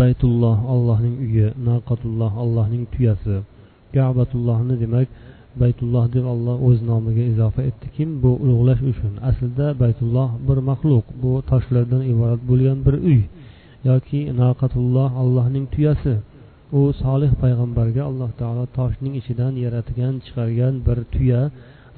[0.00, 3.36] Baytulloh allohning uyi naqatulloh allohning tuyasi.
[3.94, 5.08] Kabatullohni demak
[5.62, 9.12] baytulloh deb olloh o'z nomiga izofa etdiki bu ulug'lash uchun.
[9.28, 13.20] Aslida baytulloh bir maxluq bu toshlardan iborat bo'lgan bir uy
[13.90, 16.14] yoki naqatulloh allohning tuyasi.
[16.78, 21.42] U solih payg'ambarga alloh taolo toshning ichidan yaratgan chiqargan bir tuya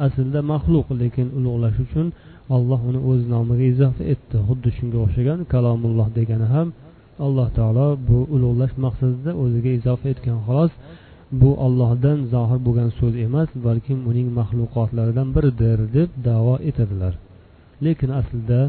[0.04, 2.06] aslida maxluq lekin ulug'lash uchun
[2.56, 4.36] alloh uni o'z nomiga izofa etdi.
[4.48, 6.68] Xuddi shunga o'xshagan kalomulloh degani ham
[7.26, 10.38] alloh taolo bu ulug'lash maqsadida o'ziga izofa etgan.
[10.46, 10.72] Xolos
[11.40, 17.14] bu ollohdan zohir bo'lgan so'z emas balkim uning maxluqotlaridan biridir deb davo etadilar.
[17.84, 18.60] Lekin aslida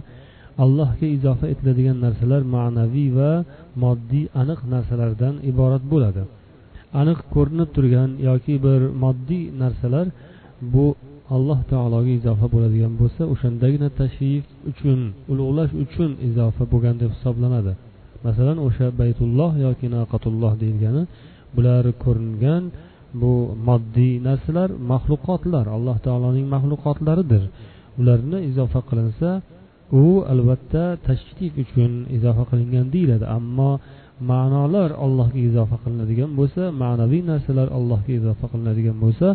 [0.64, 3.32] allohga izofa etiladigan narsalar ma'naviy va
[3.84, 6.24] moddiy aniq narsalardan iborat bo'ladi.
[7.02, 10.08] Aniq ko'rinib turgan yoki bir moddiy narsalar
[10.74, 10.86] bu
[11.36, 15.00] alloh taologa izofa bo'ladigan bo'lsa o'shandagina tashrif uchun
[15.32, 17.74] ulug'lash uchun izofa bo'lgan deb hisoblanadi.
[18.26, 21.04] Masalan o'sha baytulloh yoki naqatulloh deyilgani
[21.56, 22.64] bular ko'ringan
[23.22, 23.34] bu
[23.68, 27.44] moddiy narsalar maxluqotlar alloh taoloning maxluqotlaridir.
[28.00, 29.30] Ularni izofa qilinsa
[30.02, 33.26] u albatta tashrif uchun izofa qilingan deyiladi.
[33.38, 33.72] Ammo
[34.30, 39.28] ma'nolar allohga izofa qilinadigan bo'lsa ma'naviy narsalar allohga izofa qilinadigan bo'lsa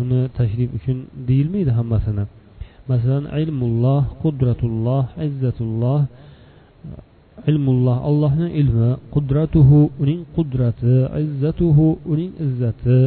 [0.00, 0.98] uni tashrif uchun
[1.28, 2.24] deyilmaydi hammasini.
[2.90, 6.00] Masalan ilmulloh qudratulloh izzatulloh.
[7.50, 13.00] Ilmulloh allohning ilmi qudratuhu uning qudrati izzatuhu uning izzati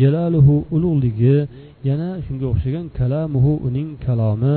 [0.00, 1.36] jalaluhu ulug'ligi
[1.88, 4.54] yana shunga o'xshagan kalamuhu uning kalomi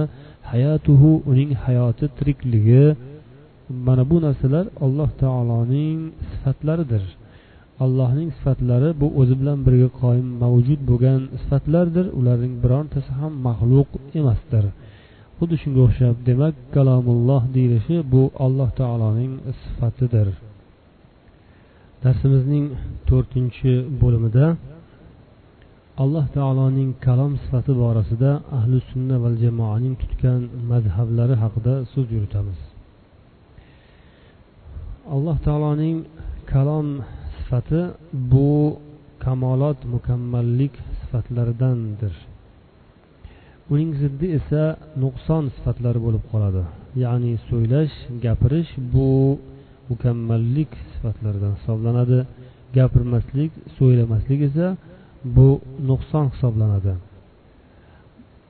[0.51, 2.85] hayatuhu uning hayoti tirikligi
[3.87, 5.99] mana bu narsalar alloh taoloning
[6.31, 7.03] sifatlaridir.
[7.83, 12.05] Allohning sifatlari bu o'zi bilan birga qoyim mavjud bo'lgan sifatlardir.
[12.19, 14.65] Ularning birontasi ham maxluq emasdir.
[15.37, 19.31] Xuddi shunga o'xshab demak kalomulloh deyilishi bu alloh taoloning
[19.61, 20.27] sifatidir.
[22.03, 22.65] Darsimizning
[23.09, 24.45] to'rtinchi bo'limida
[26.03, 32.70] alloh taoloning kalom sifati borasida ahli sunna va jamoaning tutgan mazhablari haqida so'z yuritamiz.
[35.09, 36.05] Alloh taoloning
[36.51, 36.87] kalom
[37.37, 37.81] sifati
[38.31, 38.77] bu
[39.23, 42.13] kamolot mukammallik sifatlaridandir.
[43.71, 44.63] Uning ziddi esa
[45.03, 46.63] nuqson sifatlari bo'lib qoladi.
[47.03, 49.09] Ya'ni so'ylash gapirish bu
[49.89, 52.19] mukammallik sifatlaridan hisoblanadi.
[52.77, 54.67] Gapirmaslik so'ylamaslik esa
[55.35, 55.47] bu
[55.89, 56.93] nuqson hisoblanadi.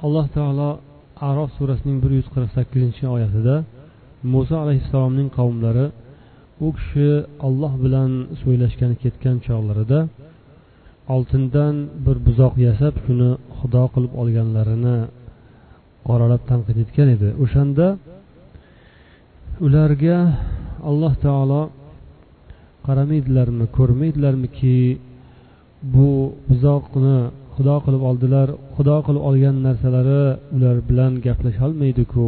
[0.05, 0.69] Alloh taolo
[1.29, 3.55] arof surasining bir yuz qirq sakkizinchi oyatida
[4.33, 5.85] muso alayhissalomning qavmlari
[6.65, 7.09] u kishi
[7.47, 9.99] olloh bilan so'ylashgani ketgan chog'larida
[11.15, 14.97] oltindan bir buzoq yasab shuni xudo qilib olganlarini
[16.07, 17.29] qoralab tanqid etgan edi.
[17.43, 17.87] O'shanda
[19.65, 20.17] ularga
[20.89, 21.61] alloh taolo
[22.87, 24.77] qaramaydilarmi ko'rmaydilarmiki
[25.93, 26.09] bu
[26.49, 27.17] buzoqni
[27.55, 30.23] xudo qilib oldilar xudo qilib olgan narsalari
[30.55, 32.27] ular bilan gaplasholmaydiku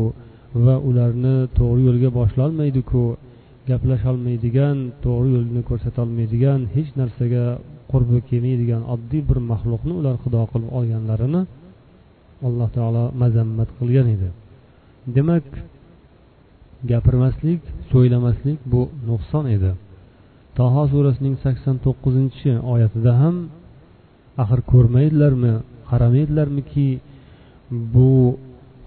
[0.66, 3.04] va ularni to'g'ri yo'lga boshlolmaydiku
[3.70, 7.46] gaplasholmaydigan to'g'ri yo'lni ko'rsatolmaydigan hech narsaga
[7.92, 11.42] qurbi kelmaydigan oddiy bir maxluqni ular xudo qilib olganlarini
[12.48, 14.30] alloh taolo mazammat qilgan edi.
[15.16, 15.46] Demak
[16.92, 19.72] gapirmaslik so'ylamaslik bu nuqson edi.
[20.58, 23.36] Taho surasining sakson to'qqizinchi oyatida ham
[24.44, 25.54] axir ko'rmaydilarmi
[25.90, 26.88] qaramaydilarmiki
[27.96, 28.12] bu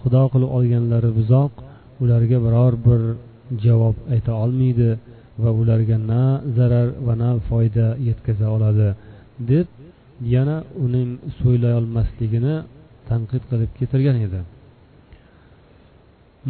[0.00, 1.52] xudo qilib olganlari buzoq
[2.02, 3.00] ularga biror bir
[3.64, 4.90] javob ayta olmaydi
[5.42, 6.22] va ularga na
[6.56, 8.88] zarar va na foyda yetkaza oladi
[9.50, 9.66] deb
[10.34, 12.54] yana uning so'ylayolmasligini
[13.08, 14.40] tanqid qilib keltirgan edi.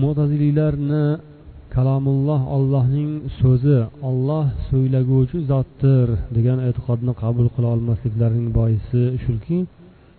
[0.02, 1.04] Mo'taziliylarni
[1.76, 3.78] kalomulloh ollohning so'zi
[4.09, 6.06] olloh so'ylaguvchi zotdir
[6.37, 9.59] degan e'tiqodni qabul qila olmasliklarining boisi shuki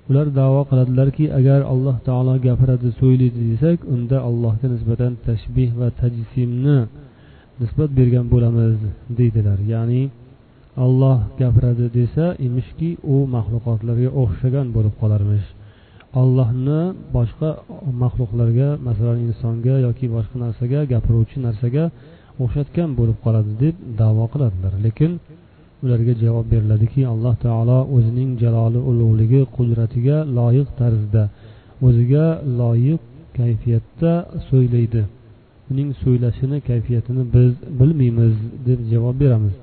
[0.09, 6.77] ular davo qiladilarki agar alloh taolo gapiradi so'ylaydi desak unda allohga nisbatan tashbih va tajsimni
[7.61, 8.77] nisbat bergan bo'lamiz
[9.17, 9.59] deydilar.
[9.73, 10.03] Ya'ni
[10.85, 15.47] olloh gapiradi desa emishki u maxluqotlarga o'xshagan bo'lib qolarmish.
[16.21, 16.81] Ollohni
[17.15, 17.49] boshqa
[18.03, 21.83] maxluqlarga masalan insonga yoki boshqa narsaga gapiruvchi narsaga
[22.43, 24.73] o'xshatgan bo'lib qoladi deb davo qiladilar.
[24.85, 25.11] Lekin
[25.83, 31.23] ularga javob beriladiki alloh taolo o'zining jaloli ulug'ligi qudratiga loyiq tarzda
[31.87, 32.25] o'ziga
[32.59, 33.01] loyiq
[33.37, 34.11] kayfiyatda
[34.49, 35.01] so'ylaydi.
[35.71, 38.35] Uning so'ylashini kayfiyatini biz bilmaymiz
[38.67, 39.55] deb javob beramiz.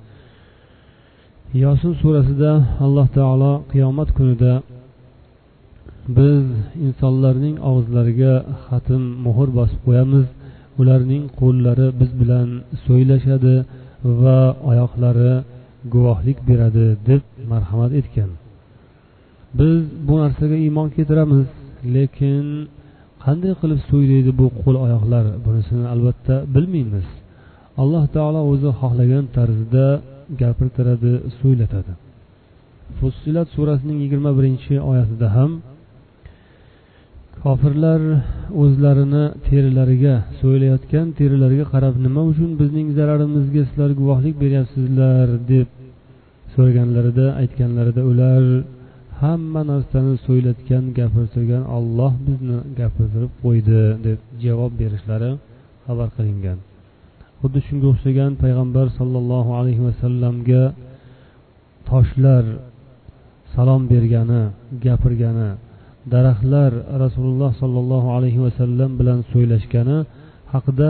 [1.64, 2.53] Yosin surasida
[2.85, 4.53] alloh taolo qiyomat kunida
[6.18, 6.44] biz
[6.87, 10.27] insonlarning og'izlariga xatm muhr bosib qo'yamiz.
[10.81, 12.48] Ularning qo'llari biz bilan
[12.85, 13.55] so'ylashadi
[14.22, 14.38] va
[14.70, 15.35] oyoqlari
[15.92, 18.31] guvohlik beradi deb marhamat etgan.
[19.59, 21.47] Biz bu narsaga iymon keltiramiz
[21.97, 22.47] lekin
[23.25, 25.25] qanday qilib so'ylaydi bu qo'l oyoqlar?
[25.47, 27.07] Bunisini albatta bilmaymiz.
[27.83, 29.87] Alloh taolo o'zi xohlagan tarzda
[30.40, 31.92] gapirtiradi so'ylatadi.
[32.99, 35.51] Fussilat surasining yigirma birinchi oyatida ham
[37.44, 38.02] kofirlar
[38.62, 45.26] o'zlarini terilariga so'ylayotgan terilariga qarab nima uchun bizning zararimizga sizlar guvohlik beryapsizlar?
[45.52, 45.68] deb
[46.54, 48.42] so'raganlarida aytganlarida ular
[49.22, 55.30] hamma narsani so'ylatgan gapirtirgan olloh bizni gapirtirib qo'ydi deb javob berishlari
[55.87, 56.59] xabar qilingan.
[57.40, 60.62] Xuddi shunga o'xshagan payg'ambar sollallohu alayhi vasallamga
[61.90, 62.44] toshlar
[63.54, 64.42] salom bergani
[64.85, 65.50] gapirgani
[66.12, 66.73] daraxtlar
[67.05, 69.99] rasululloh sollallohu alayhi vasallam bilan so'ylashgani
[70.55, 70.88] haqida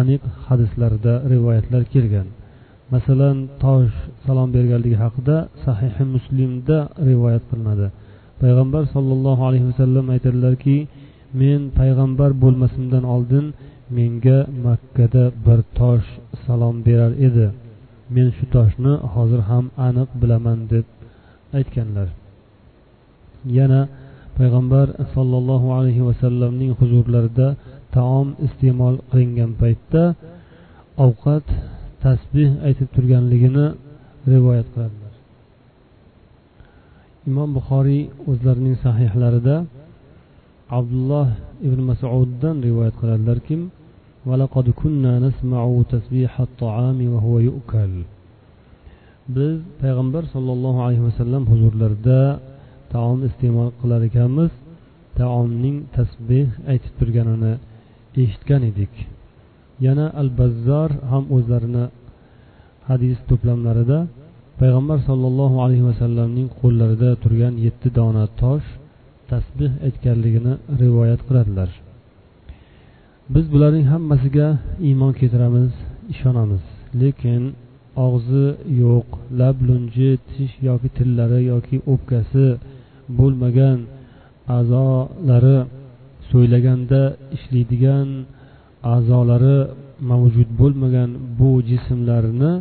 [0.00, 2.28] aniq hadislarda rivoyatlar kelgan.
[2.94, 3.96] Masalan tosh
[4.26, 6.76] salom berganligi haqida sahihi muslimda
[7.08, 7.86] rivoyat qilinadi.
[8.42, 10.76] Payg'ambar sollallohu alayhi vasallam aytadilarki
[11.40, 13.44] men payg'ambar bo'lmasimdan oldin
[13.98, 16.08] menga makkada bir tosh
[16.44, 17.46] salom berar edi.
[18.14, 20.86] Men shu toshni hozir ham aniq bilaman deb
[21.58, 22.08] aytganlar.
[23.58, 23.80] Yana
[24.38, 27.48] payg'ambar sollallohu alayhi vasallamning huzurlarida
[27.96, 30.02] taom iste'mol qilingan paytda
[31.06, 31.46] ovqat
[32.04, 33.66] tasbeh aytib turganligini
[34.32, 35.14] rivoyat qiladilar.
[37.28, 39.56] Imom buxoriy o'zlarining sahihlarida
[40.78, 41.28] abdulloh
[41.66, 43.56] ibn masuddan rivoyat qiladilarki
[49.36, 52.20] biz payg'ambar sollallohu alayhi vasallam huzurlarida
[52.92, 54.52] taom iste'mol qilar ekanmiz.
[55.18, 57.52] Taomning tasbeh aytib turganini
[58.22, 58.92] eshitgan edik.
[59.86, 61.84] Yana al bazzor ham o'zlarini
[62.88, 63.98] hadis to'plamlarida
[64.60, 68.68] payg'ambar sollallohu alayhi vasallamning qo'llarida turgan yetti dona tosh
[69.30, 71.70] tasbeh aytganligini rivoyat qiladilar.
[73.34, 74.48] Biz bularning hammasiga
[74.88, 75.72] iymon keltiramiz
[76.12, 76.64] ishonamiz.
[77.00, 77.42] Lekin
[78.06, 78.46] og'zi
[78.82, 79.08] yo'q
[79.40, 82.46] lab lunji tish yoki tillari yoki o'pkasi
[83.18, 83.78] bo'lmagan
[84.56, 85.58] a'zolari
[86.30, 87.02] so'ylaganda
[87.36, 88.08] ishlaydigan
[88.94, 89.58] a'zolari
[90.10, 92.52] mavjud bo'lmagan bu jismlarni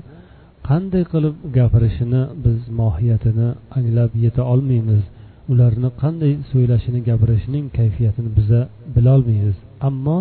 [0.70, 5.04] qanday qilib gapirishini biz mohiyatini anglab yeta olmaymiz.
[5.52, 8.62] Ularni qanday so'ylashini gapirishining kayfiyatini biza
[8.96, 9.58] bilolmaymiz.
[9.90, 10.18] Ammo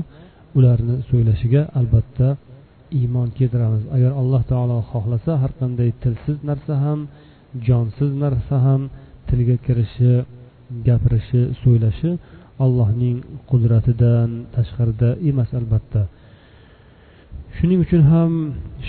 [0.59, 2.29] ularni so'ylashiga albatta
[3.01, 3.83] iymon keltiramiz.
[3.97, 7.01] Agar alloh taolo xohlasa har qanday tilsiz narsa ham
[7.67, 8.83] jonsiz narsa ham
[9.29, 10.12] tilga kirishi
[10.87, 12.11] gapirishi so'ylashi
[12.65, 13.17] allohning
[13.51, 16.03] qudratidan tashqarida emas albatta.
[17.57, 18.33] Shuning uchun ham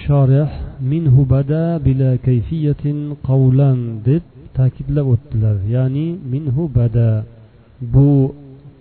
[0.03, 0.49] shorih
[0.91, 2.97] minhu bada bila kayfiyatin
[3.27, 4.23] qavlan deb
[4.57, 5.55] ta'kidlab o'tdilar.
[5.75, 7.09] Ya'ni minhu bada
[7.93, 8.09] bu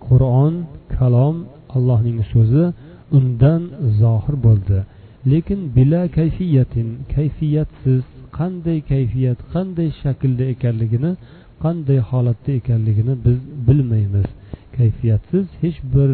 [0.06, 0.54] qur'on
[0.96, 1.36] kalom
[1.76, 2.64] allohning so'zi
[3.18, 3.62] undan
[4.00, 4.78] zohir bo'ldi.
[5.32, 8.02] Lekin bila kayfiyatin kayfiyatsiz
[8.38, 11.10] qanday kayfiyat qanday shaklda ekanligini
[11.62, 13.38] qanday holatda ekanligini biz
[13.68, 14.28] bilmaymiz.
[14.76, 16.10] Kayfiyatsiz hech bir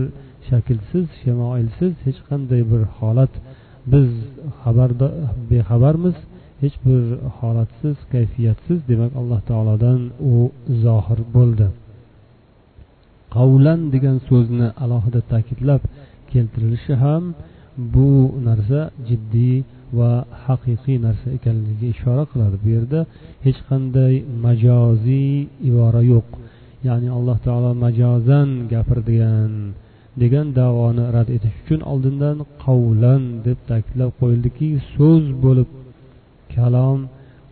[0.49, 3.33] shaklsiz shamoilsiz hech qanday bir holat
[3.93, 4.09] biz
[4.63, 5.09] xabarda
[5.51, 6.17] bexabarmiz.
[6.63, 7.03] Hech bir
[7.39, 10.01] holatsiz kayfiyatsiz demak alloh taolodan
[10.33, 10.35] u
[10.85, 11.67] zohir bo'ldi.
[13.37, 15.83] Qavlan degan so'zni alohida ta'kidlab
[16.33, 17.25] keltirilishi ham
[17.95, 18.11] bu
[18.49, 19.57] narsa jiddiy
[19.99, 20.13] va
[20.45, 22.57] haqiqiy narsa ekanligiga ishora qiladi.
[22.65, 23.01] Bu yerda
[23.47, 24.15] hech qanday
[24.47, 25.33] majoziy
[25.69, 26.29] ibora yo'q.
[26.87, 29.53] Ya'ni alloh taolo majozan gapirgan
[30.23, 35.69] degan davoni rad etish uchun oldindan qavlan deb ta'kidlab qo'yildiki so'z bo'lib
[36.55, 37.01] kalom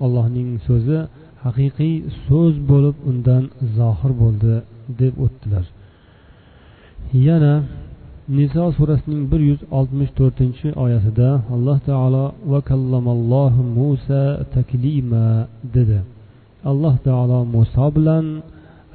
[0.05, 0.99] allohning so'zi
[1.45, 1.95] haqiqiy
[2.27, 3.45] so'z bo'lib undan
[3.79, 4.55] zohir bo'ldi
[5.01, 5.65] deb o'tdilar.
[7.27, 7.55] Yana
[8.37, 14.23] niso surasining bir yuz oltmish to'rtinchi oyatida alloh taolo va kallamallohu musa
[14.55, 15.27] taklima
[15.77, 15.99] dedi.
[16.71, 18.27] Alloh taolo muso bilan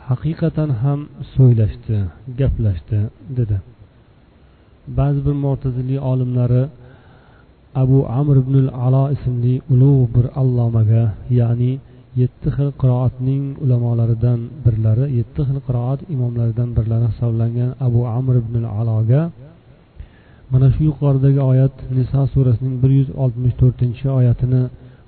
[0.09, 0.99] haqiqatan ham
[1.33, 1.97] so'ylashdi
[2.39, 2.99] gaplashdi
[3.37, 3.57] dedi.
[4.97, 6.63] Ba'zi bir mo'taziliy olimlari
[7.83, 11.03] abu amr ibn alo ismli ulug' bir allomaga
[11.39, 11.71] ya'ni
[12.21, 19.21] yetti xil qiroatning ulamolaridan birlari yetti xil qiroat imomlaridan birlari hisoblangan abu amr ibn aloga
[20.51, 24.61] mana shu yuqoridagi oyat niso surasining bir yuz oltmish to'rtinchi oyatini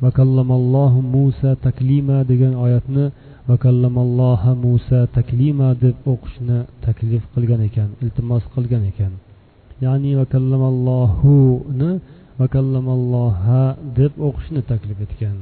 [0.06, 3.06] vakallamallohu musa taklima degan oyatni
[3.50, 9.14] vakallamalloha musa taklima deb o'qishni taklif qilgan ekan iltimos qilgan ekan.
[9.86, 11.92] Ya'ni vakallamallohuni
[12.42, 13.62] vakallamalloha
[14.00, 15.38] deb o'qishni taklif etgan.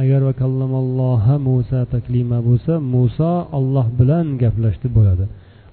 [0.00, 5.24] Agar vakallamalloha musa taklima bo'lsa muso olloh bilan gaplashdi bo'ladi.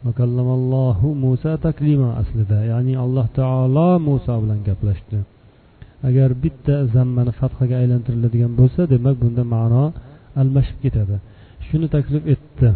[0.07, 5.19] Vakallamallohu musa taklima aslida ya'ni alloh taolo muso bilan gaplashdi.
[6.09, 9.85] Agar bitta zammani fathaga aylantiriladigan bo'lsa demak bunda ma'no
[10.41, 11.15] almashib ketadi.
[11.67, 12.69] Shuni taklif etdi.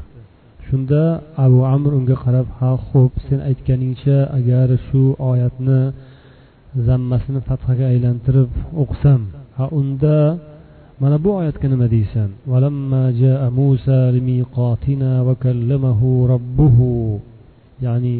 [0.67, 1.01] Shunda
[1.45, 5.81] abu amr unga qarab ha xo'p sen aytganingcha agar shu oyatni
[6.87, 9.21] zammasini fathaga aylantirib o'qisam
[9.57, 10.17] ha unda
[11.01, 12.29] mana bu oyatga nima deysan?
[17.85, 18.15] Ya'ni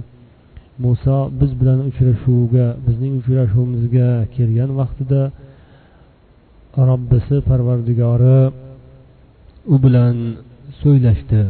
[0.84, 5.22] muso biz bilan uchrashuvga bizning uchrashuvimizga kelgan vaqtida
[6.90, 8.40] robbisi parvardigori
[9.74, 10.16] u bilan
[10.82, 11.42] so'ylashdi.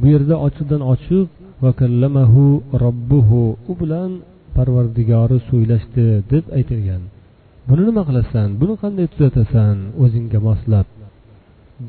[0.00, 1.28] Bu yerda ochiqdan ochiq
[1.64, 2.44] vakallamahu
[2.84, 4.10] robbuhu u bilan
[4.56, 7.02] parvardigori so'ylashdi deb aytilgan.
[7.68, 8.48] Buni nima qilasan?
[8.60, 9.76] Buni qanday tuzatasan?
[10.02, 10.86] O'zingga moslab.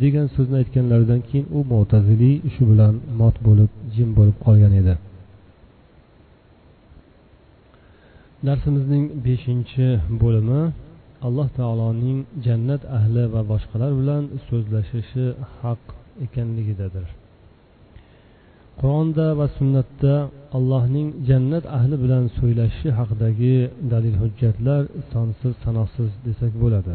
[0.01, 4.93] Degan so'zni aytganlaridan keyin u mo'taziliy shu bilan mot bo'lib jim bo'lib qolgan edi.
[8.47, 9.87] Darsimizning beshinchi
[10.21, 10.61] bo'limi
[11.27, 15.25] alloh taoloning jannat ahli va boshqalar bilan so'zlashishi
[15.61, 15.81] haq
[16.25, 17.07] ekanligidadir.
[18.79, 20.13] Qur'onda va sunnatda
[20.57, 23.55] allohning jannat ahli bilan so'ylashishi haqidagi
[23.91, 26.93] dalil hujjatlar sonsiz sanoqsiz desak bo'ladi.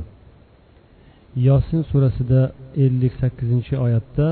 [1.47, 2.43] Yosin surasida
[2.85, 4.29] ellik sakkizinchi oyatda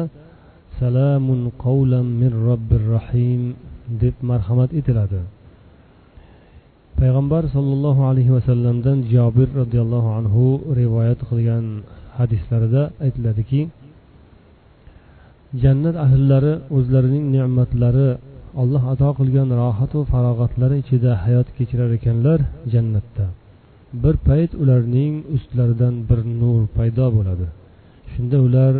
[0.81, 3.43] salamun qavlam min robbir rohim
[4.03, 5.21] deb marhamat etiladi.
[6.99, 10.45] Payg'ambar sollallohu alayhi vasallamdan jobir roziyallohu anhu
[10.81, 11.65] rivoyat qilgan
[12.19, 13.61] hadislarida aytiladiki
[15.61, 18.09] jannat ahllari o'zlarining ne'matlari
[18.63, 22.39] alloh ato qilgan rohatu farog'atlari ichida hayot kechirar ekanlar
[22.73, 23.27] jannatda.
[24.03, 27.47] Bir payt ularning ustlaridan bir nur paydo bo'ladi.
[28.13, 28.75] Shunda ular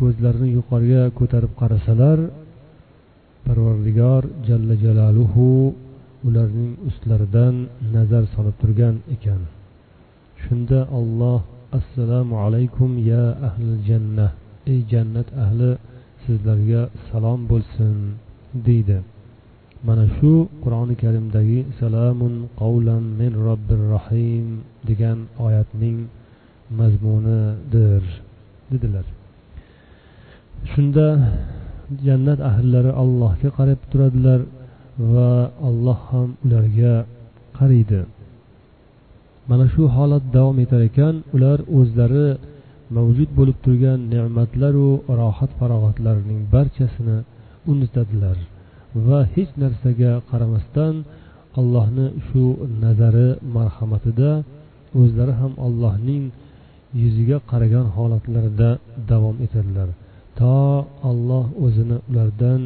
[0.00, 2.18] ko'zlarini yuqoriga ko'tarib qarasalar
[3.46, 5.48] parvardigor jalla jalaluhu
[6.28, 7.54] ularning ustlaridan
[7.94, 9.42] nazar solib turgan ekan.
[10.42, 11.40] Shunda olloh
[11.78, 14.32] assalomu alaykum ya ahli jannah.
[14.70, 15.70] Ey jannat ahli
[16.24, 17.96] sizlarga salom bo'lsin
[18.66, 18.98] deydi.
[19.86, 24.46] Mana shu qur'oni karimdagi salamun qavlan min robbir rohim
[24.88, 25.98] degan oyatning
[26.78, 28.02] mazmunidir
[28.70, 29.06] dedilar.
[30.70, 31.08] Shunda
[32.06, 34.40] jannat ahllari allohga qarab turadilar
[35.12, 35.30] va
[35.68, 36.94] alloh ham ularga
[37.58, 38.00] qaraydi.
[39.48, 42.28] Mana shu holat davom etar ekan ular o'zlari
[42.96, 44.88] mavjud bo'lib turgan ne'matlaru
[45.20, 47.18] rohat farog'atlarning barchasini
[47.72, 48.38] unutadilar
[49.06, 50.94] va hech narsaga qaramasdan
[51.60, 52.44] allohni shu
[52.84, 54.30] nazari marhamatida
[55.00, 56.24] o'zlari ham allohning
[57.02, 58.70] yuziga qaragan holatlarida
[59.10, 59.88] davom etadilar.
[60.38, 60.54] To
[61.10, 62.60] alloh o'zini ulardan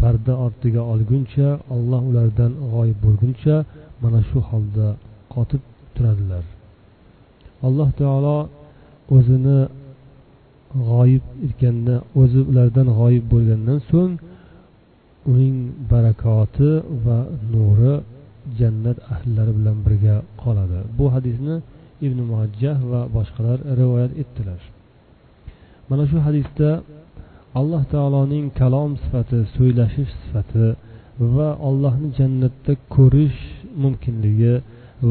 [0.00, 3.56] parda ortiga olguncha olloh ulardan g'oyib bo'lguncha
[4.02, 4.88] mana shu holda
[5.34, 5.62] qotib
[5.94, 6.44] turadilar.
[7.66, 8.38] Alloh taolo
[9.16, 9.58] o'zini
[10.88, 14.14] g'oyib etganda o'zi ulardan g'oyib bo'lgandan so'ng
[15.32, 15.56] uning
[15.90, 16.70] barakoti
[17.04, 17.18] va
[17.52, 17.94] nuri
[18.58, 20.80] jannat ahllari bilan birga qoladi.
[20.98, 21.56] Bu hadisni
[22.06, 24.60] ibn muajjah va boshqalar rivoyat etdilar.
[25.88, 26.68] Mana shu hadisda
[27.60, 30.66] alloh taoloning kalom sifati so'ylashish sifati
[31.36, 33.40] va allohni jannatda ko'rish
[33.82, 34.54] mumkinligi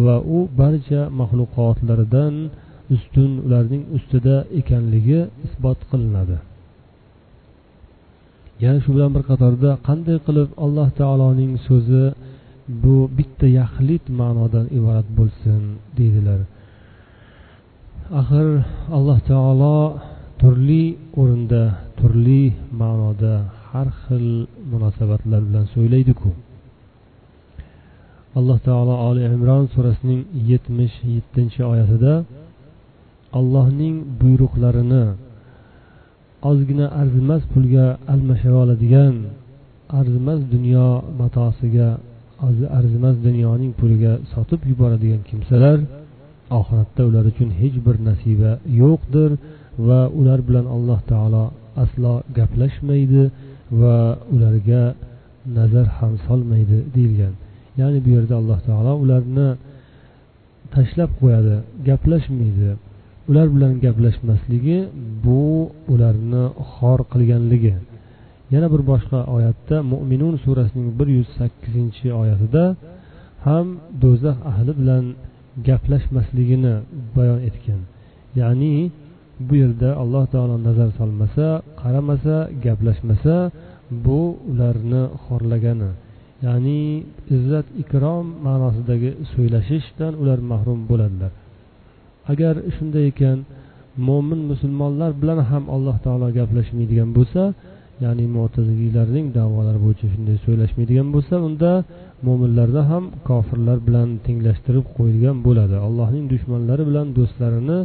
[0.05, 2.35] va u barcha maxluqotlaridan
[2.95, 6.37] ustun ularning ustida ekanligi isbot qilinadi.
[8.63, 12.05] Yana shu bilan bir qatorda qanday qilib alloh taoloning so'zi
[12.83, 15.61] bu bitta yaxlit ma'nodan iborat bo'lsin
[15.97, 16.39] deydilar.
[18.19, 18.47] Axir
[18.97, 19.77] alloh taolo
[20.41, 20.85] turli
[21.21, 21.63] o'rinda
[21.99, 22.43] turli
[22.81, 23.33] ma'noda
[23.69, 24.25] har xil
[24.71, 26.29] munosabatlar bilan so'ylaydiku.
[28.39, 32.13] Alloh taolo oli imron surasining yetmish yettinchi oyatida
[33.37, 35.05] allohning buyruqlarini
[36.49, 39.15] ozgina arzimas pulga almashib oladigan
[39.99, 40.87] arzimas dunyo
[41.21, 41.89] matosiga
[42.77, 45.77] arzimas dunyoning puliga sotib yuboradigan kimsalar
[46.59, 49.31] oxiratda ular uchun hech bir nasiba yo'qdir
[49.87, 51.43] va ular bilan alloh taolo
[51.83, 53.23] aslo gaplashmaydi
[53.81, 53.97] va
[54.35, 54.83] ularga
[55.57, 57.33] nazar ham solmaydi deyilgan.
[57.79, 59.47] Ya'ni bu yerda alloh taolo ularni
[60.75, 61.55] tashlab qo'yadi
[61.87, 62.69] gaplashmaydi.
[63.29, 64.79] Ular bilan gaplashmasligi
[65.25, 65.43] bu
[65.93, 66.43] ularni
[66.73, 67.73] xor qilganligi.
[68.53, 72.63] Yana bir boshqa oyatda mo'minun surasining bir yuz sakkizinchi oyatida
[73.45, 73.67] ham
[74.03, 75.05] do'zax ahli bilan
[75.67, 76.75] gaplashmasligini
[77.15, 77.81] bayon etgan.
[78.41, 78.73] Ya'ni
[79.47, 81.47] bu yerda alloh taolo nazar solmasa
[81.81, 83.35] qaramasa gaplashmasa
[84.05, 84.19] bu
[84.51, 85.91] ularni xorlagani.
[86.45, 86.81] Ya'ni
[87.35, 91.31] izzat ikrom ma'nosidagi so'ylashishdan ular mahrum bo'ladilar.
[92.31, 93.37] Agar shunday ekan
[94.07, 97.43] mo'min musulmonlar bilan ham alloh taolo gaplashmaydigan bo'lsa
[98.03, 101.71] ya'ni mo'taziliylarning davolari bo'yicha shunday so'ylashmaydigan bo'lsa unda
[102.27, 105.75] mo'minlarni ham kofirlar bilan tenglashtirib qo'yilgan bo'ladi.
[105.87, 107.79] Allohning dushmanlari bilan do'stlarini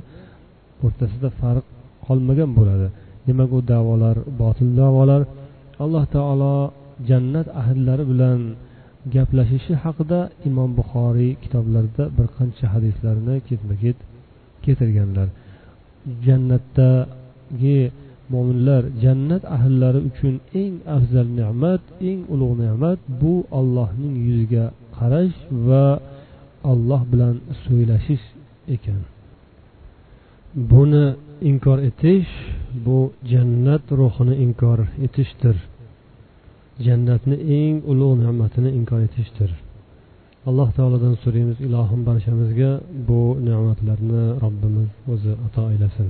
[0.86, 1.64] o'rtasida farq
[2.07, 2.86] qolmagan bo'ladi.
[3.26, 5.22] Demak u davolar botil davolar.
[5.84, 6.55] Alloh taolo
[7.09, 8.41] jannat ahllari bilan
[9.14, 13.99] gaplashishi haqida imom buxoriy kitoblarida bir qancha hadislarni ketma ket
[14.69, 15.29] keltirganlar.
[16.27, 17.81] Jannatdagi
[18.33, 24.64] mo'minlar jannat ahllari uchun eng afzal ne'mat eng ulug' ne'mat bu allohning yuziga
[24.97, 25.87] qarash va
[26.73, 28.25] alloh bilan so'ylashish
[28.75, 29.01] ekan.
[30.71, 31.07] Buni
[31.51, 32.31] inkor etish
[32.85, 32.99] bu
[33.33, 35.57] jannat ruhini inkor etishdir.
[36.87, 39.51] Jannatni eng ulug' ne'matini inkor etishdir.
[40.49, 42.70] Alloh taolodan so'raymiz ilohim barchamizga
[43.09, 46.09] bu ne'matlarni robbimiz o'zi ato aylasin.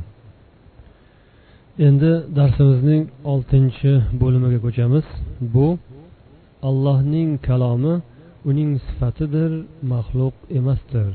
[1.86, 5.07] Endi darsimizning oltinchi bo'limiga ko'chamiz.
[5.55, 5.66] Bu
[6.68, 7.95] allohning kalomi
[8.51, 9.51] uning sifatidir
[9.93, 11.09] maxluq emasdir.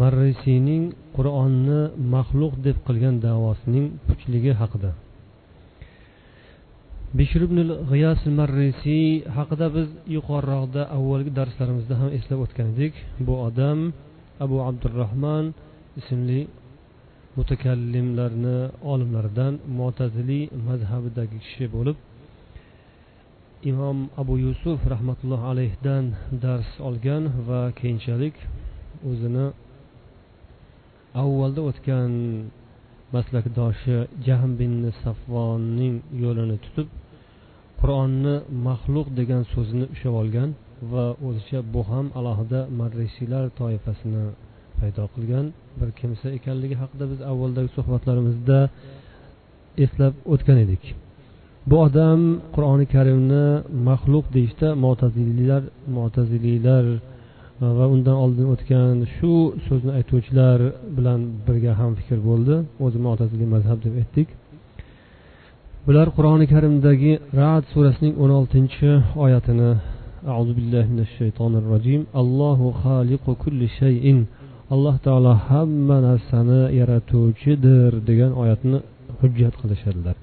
[0.00, 0.84] Marrisiyning
[1.16, 1.80] qur'onni
[2.14, 4.90] maxluq deb qilgan davosining puchligi haqida.
[7.18, 7.58] Bishr ibn
[7.90, 9.06] g'iyos marrisiy
[9.36, 12.94] haqida biz yuqoriroqda avvalgi darslarimizda ham eslab o'tgan edik
[13.26, 13.78] bu odam
[14.44, 15.44] abu abdurahmon
[16.00, 16.40] ismli
[17.36, 18.58] mutakallimlarni
[18.92, 21.96] olimlaridan mo'taziliy mazhabidagi kishi bo'lib
[23.70, 26.04] imom abu yusuf rahmatullohi alayhidan
[26.44, 28.36] dars olgan va keyinchalik
[29.10, 29.46] o'zini
[31.22, 32.12] avvalda o'tgan
[33.14, 33.96] maslakdoshi
[34.26, 35.94] jahm bin safvonning
[36.24, 36.88] yo'lini tutib
[37.80, 38.34] qur'onni
[38.68, 40.50] maxluq degan so'zni ushlab olgan
[40.92, 44.24] va o'zicha bu ham alohida madrisiylar toifasini
[44.78, 45.46] paydo qilgan
[45.78, 48.58] bir kimsa ekanligi haqida biz avvaldagi suhbatlarimizda
[49.84, 50.82] eslab o'tgan edik.
[51.70, 52.20] Bu odam
[52.54, 53.46] qur'oni karimni
[53.88, 55.62] maxluq deyishda mo'taziliylar
[55.96, 56.84] mo'taziliylar
[57.78, 59.32] va undan oldin o'tgan shu
[59.66, 60.58] so'zni aytuvchilar
[60.96, 62.54] bilan birga ham fikr bo'ldi.
[62.84, 64.28] O'zi mo'taziliy mazhab deb aytdik.
[65.85, 68.89] bular qur'oni karimdagi rad surasining o'n oltinchi
[69.25, 69.71] oyatini
[70.31, 74.05] أعوذ بالله من الشيطان الرجيم الله خالق كل شيء
[74.73, 78.77] alloh taolo hamma narsani yaratuvchidir degan oyatni
[79.19, 80.15] hujjat qilishadilar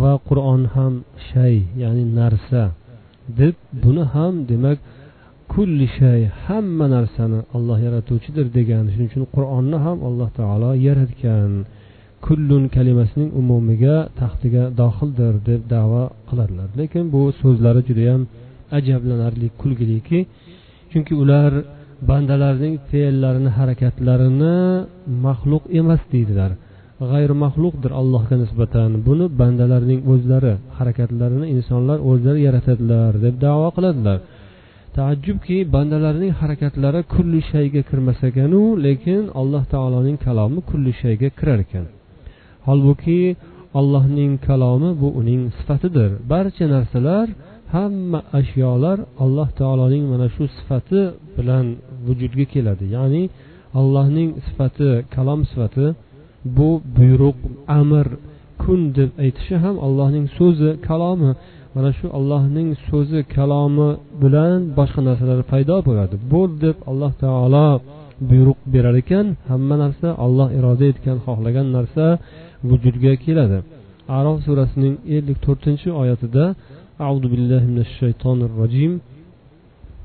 [0.00, 0.94] va qur'on ham
[1.28, 2.62] shay ya'ni narsa
[3.40, 4.78] deb buni ham demak
[5.52, 11.50] kulli shay hamma narsani olloh yaratuvchidir degan shuning uchun qur'onni ham alloh taolo yaratgan
[12.25, 16.67] Kullun kalimasining umumiga taxtiga dohildir deb davo qiladilar.
[16.79, 18.21] Lekin bu so'zlari judayam
[18.77, 20.19] ajablanarli kulgiliki
[20.91, 21.51] chunki ular
[22.09, 24.55] bandalarning fe'llarini harakatlarini
[25.25, 26.51] maxluq emas deydilar.
[27.11, 28.89] G'ayri maxluqdir allohga nisbatan.
[29.07, 34.19] Buni bandalarning o'zlari harakatlarini insonlar o'zlari yaratadilar deb davo qiladilar.
[34.97, 41.85] Taajjubki bandalarning harakatlari kulli shayga kirmas ekanu lekin alloh taoloning kalomi kulli shayga kirar ekan.
[42.67, 43.21] Holbuki
[43.79, 46.11] allohning kalomi bu uning sifatidir.
[46.31, 47.27] Barcha narsalar
[47.75, 51.01] hamma ashyolar alloh taoloning mana shu sifati
[51.37, 51.65] bilan
[52.05, 52.85] vujudga keladi.
[52.95, 53.23] Ya'ni
[53.79, 55.87] allohning sifati kalom sifati
[56.57, 57.37] bu buyruq
[57.79, 58.05] amr
[58.63, 61.31] kun deb aytishi ham allohning so'zi kalomi.
[61.75, 63.89] Mana shu allohning so'zi kalomi
[64.23, 66.15] bilan boshqa narsalar paydo bo'ladi.
[66.33, 67.69] Bo'l deb alloh taolo
[68.29, 72.05] buyruq berar ekan hamma narsa olloh iroda etgan xohlagan narsa
[72.68, 73.58] vujudga keladi
[74.18, 76.44] arof surasining ellik to'rtinchi oyatida
[77.06, 78.92] أعوذ بالله من الشيطان الرجيم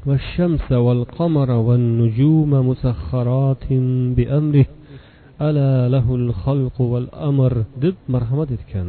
[0.08, 3.66] والشمس والقمر والنجوم مسخرات
[4.16, 4.68] بأمره
[5.48, 8.88] ألا له الخلق والأمر deb marhamat etgan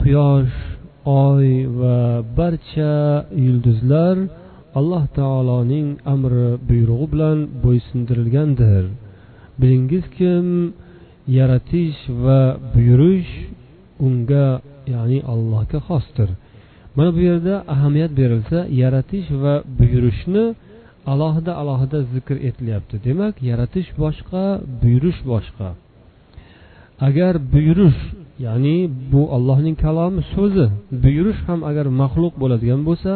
[0.00, 0.56] quyosh
[1.04, 1.48] oy
[1.80, 1.98] va
[2.38, 2.94] barcha
[3.44, 4.16] yulduzlar
[4.78, 8.84] alloh taoloning amri buyrug'i bilan bo'ysundirilgandir
[9.60, 10.46] bilingizkim
[11.27, 12.41] yaratish va
[12.73, 13.31] buyurish
[14.07, 14.47] unga
[14.93, 16.29] ya'ni allohga xosdir.
[16.95, 20.45] Mana bu yerda ahamiyat berilsa yaratish va buyurishni
[21.11, 22.95] alohida alohida zikr etilyapti.
[23.07, 24.43] Demak yaratish boshqa
[24.81, 25.67] buyurish boshqa.
[27.07, 27.99] Agar buyurish
[28.45, 28.77] ya'ni
[29.11, 30.65] bu allohning kalomi so'zi
[31.03, 33.11] buyurish ham agar maxluq bo'ladigan bo'lsa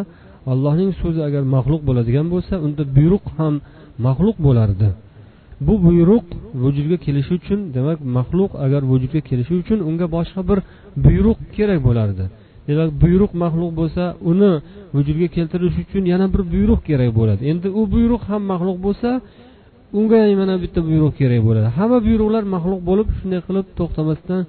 [0.51, 3.53] allohning so'zi agar maxluq bo'ladigan bo'lsa unda buyruq ham
[4.05, 4.89] maxluq bo'lardi.
[5.67, 6.25] Bu buyruq
[6.63, 10.59] vujudga kelishi uchun demak maxluq agar vujudga kelishi uchun unga boshqa bir
[11.05, 12.23] buyruq kerak bo'lardi.
[12.69, 14.51] Demak buyruq maxluq bo'lsa uni
[14.95, 17.41] vujudga keltirish uchun yana bir buyruq kerak bo'ladi.
[17.51, 19.09] Endi u buyruq ham maxluq bo'lsa
[19.99, 21.67] unga mana bitta buyruq kerak bo'ladi.
[21.77, 24.41] Hamma buyruqlar maxluq bo'lib shunday qilib to'xtamasdan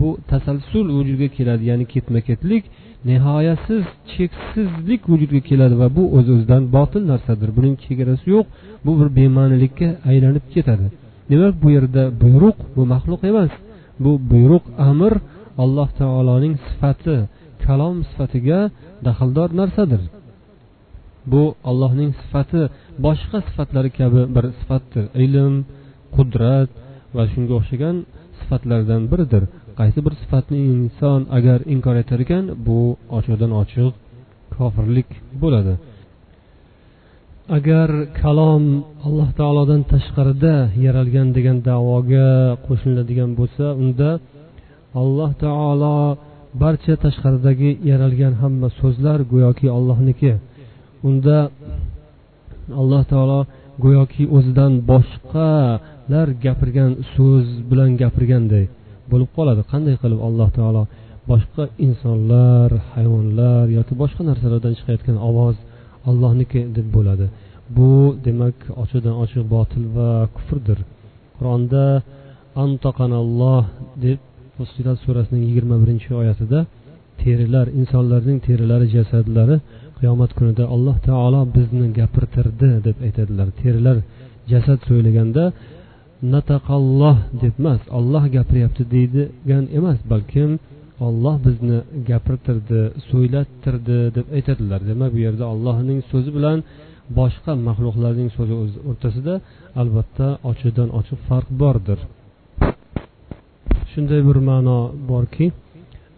[0.00, 2.64] bu tasalsul vujudga keladi ya'ni ketma ketlik
[3.08, 7.48] nihoyasiz cheksizlik vujudga keladi va bu o'z o'zidan botil narsadir.
[7.56, 8.46] Buning chegarasi yo'q.
[8.86, 10.86] Bu bir bema'nilikka aylanib ketadi.
[11.30, 13.52] Demak bu yerda buyruq bu maxluq emas.
[14.04, 15.12] Bu buyruq amr
[15.62, 17.16] alloh taoloning sifati
[17.64, 18.60] kalom sifatiga
[19.06, 20.02] daxldor narsadir.
[21.32, 22.62] Bu allohning sifati
[23.06, 25.04] boshqa sifatlari kabi bir sifatdir.
[25.24, 25.54] Ilm
[26.16, 26.70] qudrat
[27.16, 27.96] va shunga o'xshagan
[28.38, 29.42] sifatlardan biridir.
[29.78, 32.78] Qaysi bir sifatni inson agar inkor etar ekan bu
[33.16, 33.92] ochiqdan ochiq
[34.54, 35.08] kofirlik
[35.42, 35.74] bo'ladi.
[37.56, 37.88] Agar
[38.20, 38.64] kalom
[39.06, 40.54] alloh taolodan tashqarida
[40.84, 42.30] yaralgan degan davoga
[42.66, 44.10] qo'shiladigan bo'lsa unda
[45.00, 45.98] alloh taolo
[46.62, 50.32] barcha tashqaridagi yaralgan hamma so'zlar go'yoki ollohniki
[51.08, 51.38] unda
[52.80, 53.40] alloh taolo
[53.84, 58.66] go'yoki o'zidan boshqalar gapirgan so'z bilan gapirganday.
[59.12, 59.60] Bo'lib qoladi.
[59.72, 60.82] Qanday qilib alloh taolo
[61.30, 65.56] boshqa insonlar hayvonlar yoki boshqa narsalardan chiqayotgan ovoz
[66.10, 67.26] allohniki deb bo'ladi.
[67.76, 67.90] Bu
[68.26, 70.78] demak ochiqdan ochiq botil va kufrdir.
[71.36, 71.84] Qur'onda
[72.64, 73.64] antaqanalloh
[74.04, 74.18] deb
[74.56, 76.58] fusilat surasining yigirma birinchi oyatida
[77.22, 79.56] terilar insonlarning terilari jasadlari
[79.98, 83.48] qiyomat kunida alloh taolo bizni gapirtirdi deb aytadilar.
[83.60, 83.96] Terilar
[84.52, 85.44] jasad so'ylaganda
[86.34, 90.50] nataqalloh deb emas olloh gapiryapti deydigan emas balkim
[91.06, 91.78] olloh bizni
[92.10, 94.80] gapirtirdi so'ylattirdi deb aytadilar.
[94.90, 96.58] Demak bu yerda ollohning so'zi bilan
[97.18, 98.54] boshqa maxluqlarning so'zi
[98.90, 99.34] o'rtasida
[99.80, 101.98] albatta ochiqdan ochiq farq bordir.
[103.90, 104.78] Shunday bir ma'no
[105.10, 105.46] borki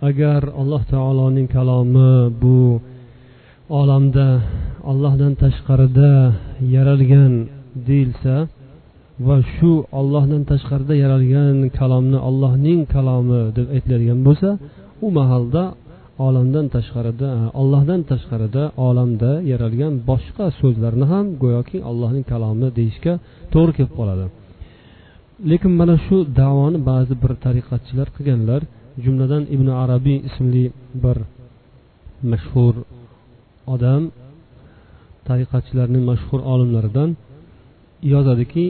[0.09, 2.59] agar alloh taoloning kalomi bu
[3.81, 4.29] olamda
[4.91, 6.13] ollohdan tashqarida
[6.75, 7.33] yaralgan
[7.89, 8.35] deyilsa
[9.27, 14.49] va shu ollohdan tashqarida yaralgan kalomni ollohning kalomi deb aytiladigan bo'lsa
[15.05, 15.63] u mahalda
[16.27, 23.13] olamdan tashqarida e, ollohdan tashqarida olamda yaralgan boshqa so'zlarni ham go'yoki allohning kalomi deyishga
[23.53, 24.25] to'g'ri kelib qoladi.
[25.51, 28.61] Lekin mana shu davoni ba'zi bir tariqatchilar qilganlar
[29.05, 30.65] jumladan ibn arabiy ismli
[31.05, 31.19] bir
[32.33, 32.75] mashhur
[33.75, 34.03] odam
[35.29, 37.11] tariqatchilarning mashhur olimlaridan
[38.03, 38.65] yozadiki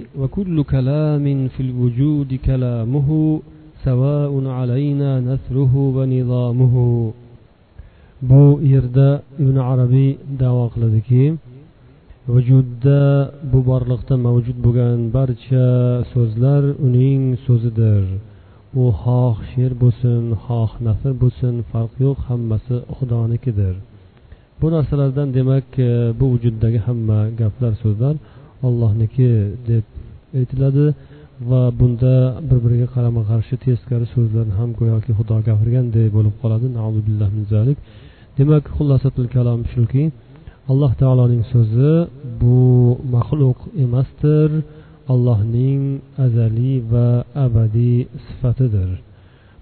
[8.23, 9.09] bu yerda
[9.43, 10.11] ibn arabiy
[10.41, 11.25] davo qiladiki
[12.35, 13.01] vujudda
[13.53, 15.67] bu borliqda mavjud bo'lgan barcha
[16.13, 18.05] so'zlar uning so'zidir.
[18.83, 23.75] U xoh she'r bo'lsin xoh nasr bo'lsin farq yo'q hammasi xudonikidir.
[24.61, 25.69] Bu narsalardan demak
[26.19, 28.15] bu vujuddagi hamma gaplar so'zlar
[28.69, 29.31] ollohniki
[29.71, 29.85] deb
[30.39, 30.87] aytiladi
[31.51, 32.15] va bunda
[32.49, 36.67] bir biriga qarama qarshi teskari so'zlarni ham go'yoki xudo gapirganday bo'lib qoladi.
[38.39, 40.05] Demak xulosatul kalom shuki
[40.71, 41.93] alloh taoloning so'zi
[42.41, 42.59] bu
[43.15, 44.51] maxluq emasdir.
[45.13, 45.83] Allohning
[46.27, 47.09] azaliy va
[47.45, 48.91] abadiy sifatidir.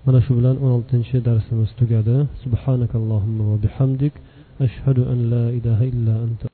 [0.04, 2.16] Mana shu bilan o'n oltinchi darsimiz tugadi.
[2.42, 4.14] Subhanakallohumma va bihamdik.
[4.66, 6.46] Ashhadu an la ilaha illa anta